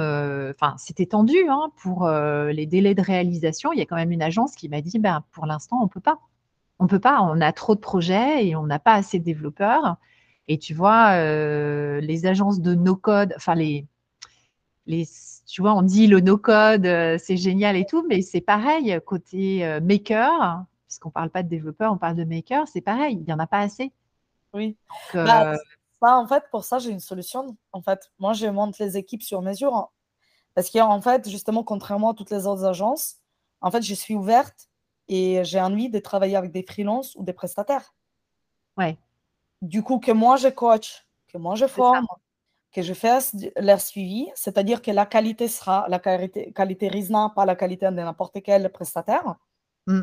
[0.50, 3.72] enfin, c'était tendu hein, pour les délais de réalisation.
[3.72, 5.88] Il y a quand même une agence qui m'a dit, ben, pour l'instant, on ne
[5.88, 6.18] peut pas.
[6.80, 9.24] On ne peut pas, on a trop de projets et on n'a pas assez de
[9.24, 9.98] développeurs.
[10.48, 13.86] Et tu vois, euh, les agences de no-code, enfin les,
[14.86, 15.06] les,
[15.46, 19.64] tu vois, on dit le no-code, euh, c'est génial et tout, mais c'est pareil côté
[19.66, 23.24] euh, maker, puisqu'on ne parle pas de développeur, on parle de maker, c'est pareil, il
[23.24, 23.92] n'y en a pas assez.
[24.54, 24.74] Oui.
[25.12, 27.56] Bah, en fait, pour ça, j'ai une solution.
[27.72, 29.74] En fait, moi, je monte les équipes sur mesure.
[29.74, 29.88] Hein.
[30.54, 33.16] Parce qu'en fait, justement, contrairement à toutes les autres agences,
[33.60, 34.68] en fait, je suis ouverte
[35.08, 37.94] et j'ai envie de travailler avec des freelances ou des prestataires.
[38.76, 38.96] Ouais
[39.62, 42.06] du coup, que moi je coach, que moi je forme,
[42.72, 47.44] que je fasse leur suivi, c'est-à-dire que la qualité sera la qualité, qualité RISNA, pas
[47.44, 49.36] la qualité de n'importe quel prestataire.
[49.86, 50.02] Mm.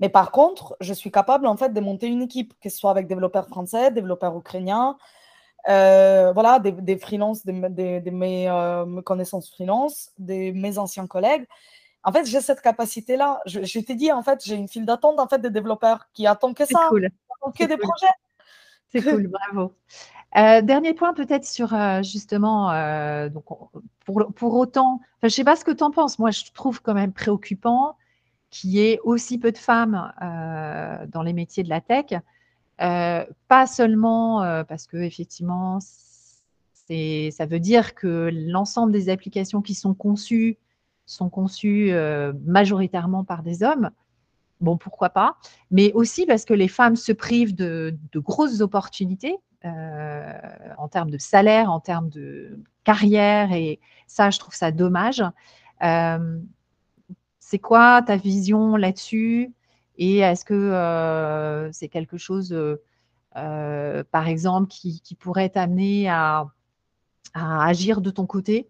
[0.00, 2.90] Mais par contre, je suis capable en fait de monter une équipe, que ce soit
[2.90, 4.96] avec développeurs français, développeurs ukrainiens,
[5.68, 11.46] euh, voilà, des, des freelances, des, mes, euh, connaissances freelance, de mes anciens collègues.
[12.02, 13.40] En fait, j'ai cette capacité-là.
[13.46, 16.54] Je, t'ai dit, en fait, j'ai une file d'attente en fait des développeurs qui attendent
[16.54, 17.08] que ça, cool.
[17.58, 18.12] que des projets.
[18.94, 19.74] C'est cool, bravo.
[20.36, 23.44] Euh, dernier point peut-être sur euh, justement, euh, donc,
[24.04, 26.82] pour, pour, autant, je ne sais pas ce que tu en penses, moi je trouve
[26.82, 27.96] quand même préoccupant
[28.50, 30.12] qu'il y ait aussi peu de femmes
[31.08, 32.20] dans les métiers de la tech,
[32.78, 40.58] pas seulement parce que effectivement, ça veut dire que l'ensemble des applications qui sont conçues
[41.04, 41.92] sont conçues
[42.44, 43.90] majoritairement par des hommes,
[44.64, 45.36] bon, pourquoi pas,
[45.70, 50.32] mais aussi parce que les femmes se privent de, grosses opportunités euh,
[50.78, 55.22] en termes de salaire, en termes de carrière, et ça, je trouve ça dommage.
[55.82, 56.38] Euh,
[57.38, 59.52] c'est quoi ta vision là-dessus?
[59.96, 62.56] Et est-ce que euh, c'est quelque chose,
[63.32, 66.46] par exemple, qui, pourrait t'amener à
[67.34, 68.68] agir de ton côté?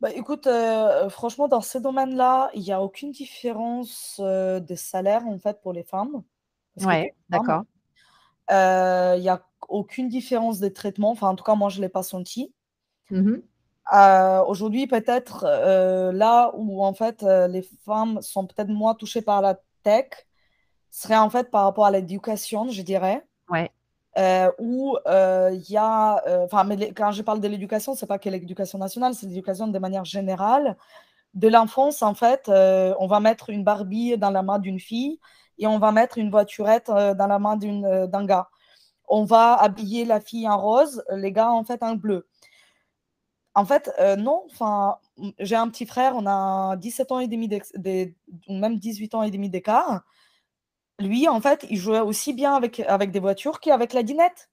[0.00, 5.26] Bah, écoute, euh, franchement, dans ce domaine-là, il n'y a aucune différence euh, de salaire
[5.26, 6.22] en fait pour les femmes.
[6.80, 7.64] Ouais, d'accord.
[8.50, 11.10] Euh, il n'y a aucune différence de traitement.
[11.10, 12.52] Enfin, en tout cas, moi, je ne l'ai pas senti.
[13.10, 13.36] Mmh
[14.46, 15.44] aujourd'hui, peut-être
[16.12, 20.06] là où en fait les femmes sont peut-être moins touchées par la tech,
[20.92, 23.26] serait en fait par rapport à l'éducation, je dirais.
[23.48, 23.68] Ouais.
[24.18, 28.06] Euh, où euh, il y a, euh, enfin, mais quand je parle de l'éducation, c'est
[28.06, 30.76] pas que l'éducation nationale, c'est l'éducation de manière générale.
[31.34, 35.20] De l'enfance, en fait, on va mettre une Barbie dans la main d'une fille
[35.58, 38.48] et on va mettre une voiturette dans la main d'un gars.
[39.08, 42.28] On va habiller la fille en rose, les gars en fait en bleu.
[43.54, 44.98] En fait, non, enfin,
[45.38, 47.48] j'ai un petit frère, on a 17 ans et demi,
[48.48, 50.02] ou même 18 ans et demi d'écart
[51.00, 54.50] lui, en fait, il jouait aussi bien avec, avec des voitures qu'avec la dinette.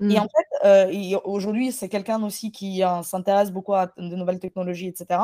[0.00, 0.18] Et mmh.
[0.18, 4.88] en fait, euh, aujourd'hui, c'est quelqu'un aussi qui euh, s'intéresse beaucoup à de nouvelles technologies,
[4.88, 5.20] etc.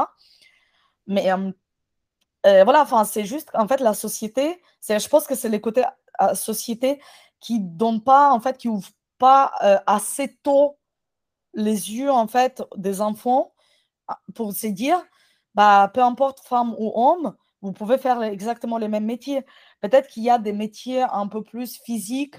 [1.06, 5.60] Mais euh, voilà, enfin, c'est juste, en fait, la société, je pense que c'est les
[5.60, 5.84] côtés
[6.34, 7.00] société
[7.40, 9.52] qui donnent pas, en fait, qui ouvrent pas
[9.86, 10.78] assez tôt
[11.54, 13.54] les yeux, en fait, des enfants
[14.34, 15.02] pour se dire,
[15.54, 19.44] bah, peu importe femme ou homme, vous pouvez faire exactement les mêmes métiers.
[19.80, 22.36] Peut-être qu'il y a des métiers un peu plus physiques.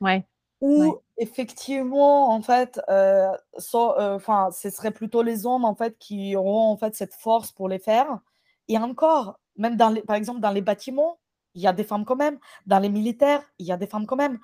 [0.00, 0.26] Ouais.
[0.60, 3.30] Où effectivement, en fait, euh,
[3.74, 7.52] euh, enfin, ce serait plutôt les hommes en fait qui auront en fait cette force
[7.52, 8.20] pour les faire.
[8.68, 11.18] Et encore, même dans les, par exemple dans les bâtiments,
[11.54, 12.38] il y a des femmes quand même.
[12.66, 14.38] Dans les militaires, il y a des femmes quand même.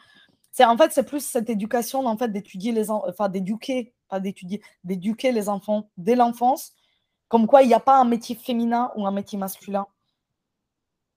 [0.51, 4.63] C'est en fait c'est plus cette éducation en fait d'étudier les enfin d'éduquer, pas d'étudier,
[4.85, 6.73] d'éduquer les enfants dès l'enfance
[7.33, 9.87] comme quoi, il n'y a pas un métier féminin ou un métier masculin.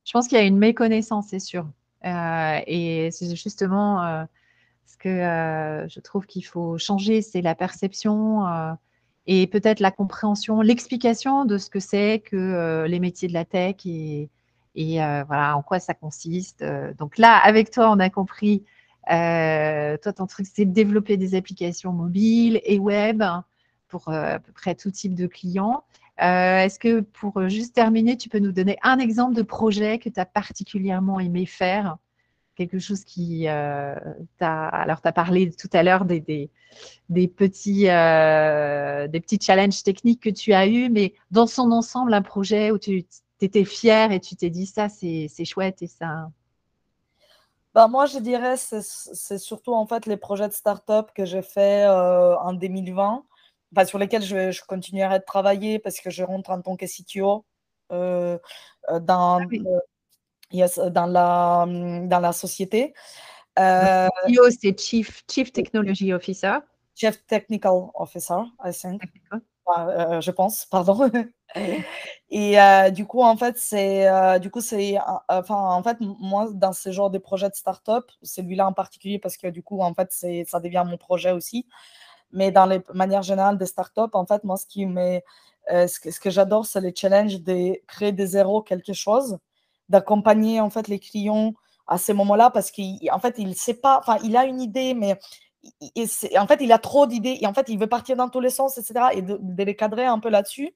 [0.06, 1.68] Je pense qu'il y a une méconnaissance, c'est sûr.
[2.06, 4.24] Euh, et c'est justement euh,
[4.86, 8.46] ce que euh, je trouve qu'il faut changer, c'est la perception
[9.28, 13.78] et peut-être la compréhension, l'explication de ce que c'est que les métiers de la tech
[13.86, 14.30] et,
[14.76, 16.64] voilà en quoi ça consiste.
[17.00, 18.64] Donc là, avec toi, on a compris.
[19.08, 23.24] toi, ton truc, c'est de développer des applications mobiles et web
[23.88, 25.84] pour à peu près tout type de clients.
[26.22, 30.00] Euh, est-ce que pour euh, juste terminer, tu peux nous donner un exemple de projet
[30.00, 31.98] que tu as particulièrement aimé faire?
[32.56, 33.96] Quelque chose qui euh,
[34.38, 34.68] t'a.
[34.68, 36.50] Alors, tu as parlé tout à l'heure des,
[37.10, 37.88] petits,
[39.42, 43.06] challenges techniques que tu as eus, mais dans son ensemble, un projet où tu
[43.42, 46.30] étais fier et tu t'es dit ça, c'est chouette et ça.
[47.74, 51.86] Bah, moi, je dirais c'est surtout en fait les projets de start-up que j'ai fait
[51.86, 53.26] en 2020
[53.84, 57.46] sur lesquels je, continuerai de travailler parce que je rentre en tant que CTO
[57.92, 58.38] euh,
[58.90, 59.46] euh, dans, ah
[60.54, 61.66] euh, dans, la,
[62.08, 62.94] dans la société.
[63.58, 66.58] CTO, c'est Chief, Chief Technology Officer.
[66.96, 69.02] Chief Technical Officer, I think.
[69.68, 71.10] je pense, pardon.
[72.30, 72.58] Et
[72.92, 74.98] du coup, en fait, c'est, du coup, c'est,
[75.28, 79.38] enfin, en fait, moi, dans ce genre de projet de start-up, celui-là en particulier, parce
[79.38, 81.68] que du coup, en fait, c'est, ça devient mon projet aussi.
[82.36, 86.30] Mais dans les manières générales des startups, en fait, moi, ce, qui euh, ce que,
[86.30, 89.40] j'adore, c'est les challenges de créer des zéros quelque chose,
[89.90, 91.54] d'accompagner en fait les clients
[91.88, 95.18] à ces moments-là parce qu'en fait, il sait pas, enfin, il a une idée, mais
[96.38, 98.50] en fait, il a trop d'idées et en fait, il veut partir dans tous les
[98.50, 99.08] sens, etc.
[99.14, 100.76] Et de, de les cadrer un peu là-dessus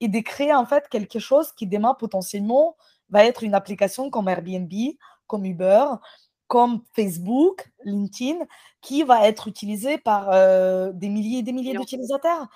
[0.00, 2.76] et de créer en fait quelque chose qui demain potentiellement
[3.10, 4.72] va être une application comme Airbnb,
[5.26, 5.84] comme Uber,
[6.50, 8.44] comme Facebook, LinkedIn,
[8.80, 12.48] qui va être utilisé par euh, des milliers et des milliers d'utilisateurs.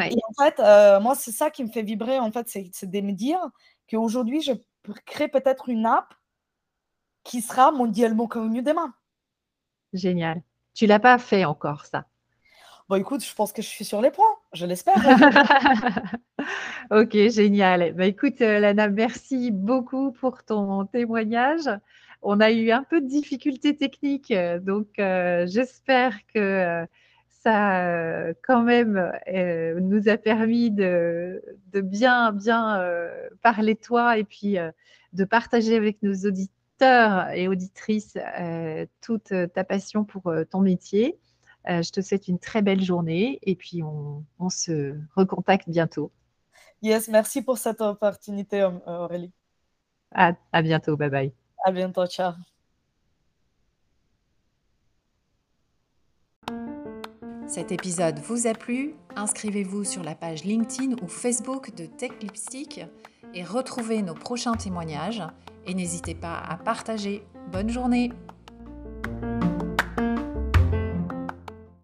[0.00, 3.00] Et en fait, euh, moi, c'est ça qui me fait vibrer, en fait, c'est de
[3.02, 3.38] me dire
[3.88, 4.52] qu'aujourd'hui, je
[5.04, 6.14] crée peut-être une app
[7.22, 8.94] qui sera mondialement connue demain.
[9.92, 10.42] Génial.
[10.72, 12.06] Tu l'as pas fait encore, ça
[12.88, 14.96] Bon, écoute, je pense que je suis sur les points, je l'espère.
[16.90, 17.92] ok, génial.
[17.92, 21.68] Bah, écoute, euh, Lana, merci beaucoup pour ton témoignage
[22.24, 26.86] on a eu un peu de difficultés techniques, euh, donc euh, j'espère que euh,
[27.28, 29.12] ça quand même
[29.82, 31.42] nous a permis de,
[31.74, 32.82] bien bien
[33.42, 34.56] parler toi et puis
[35.12, 38.16] de partager avec nos auditeurs et auditrices
[39.02, 41.18] toute ta passion pour ton métier.
[41.66, 46.10] je te souhaite une très belle journée et puis on, on se recontacte bientôt.
[46.80, 49.32] Yes, merci pour cette opportunité, Aurélie.
[50.14, 50.96] À, à bientôt.
[50.96, 51.43] Bye bye.
[51.64, 52.06] À bientôt.
[52.06, 52.34] Ciao.
[57.46, 58.94] Cet épisode vous a plu?
[59.16, 62.80] Inscrivez-vous sur la page LinkedIn ou Facebook de Tech Lipstick
[63.32, 65.22] et retrouvez nos prochains témoignages.
[65.66, 67.24] Et n'hésitez pas à partager.
[67.50, 68.12] Bonne journée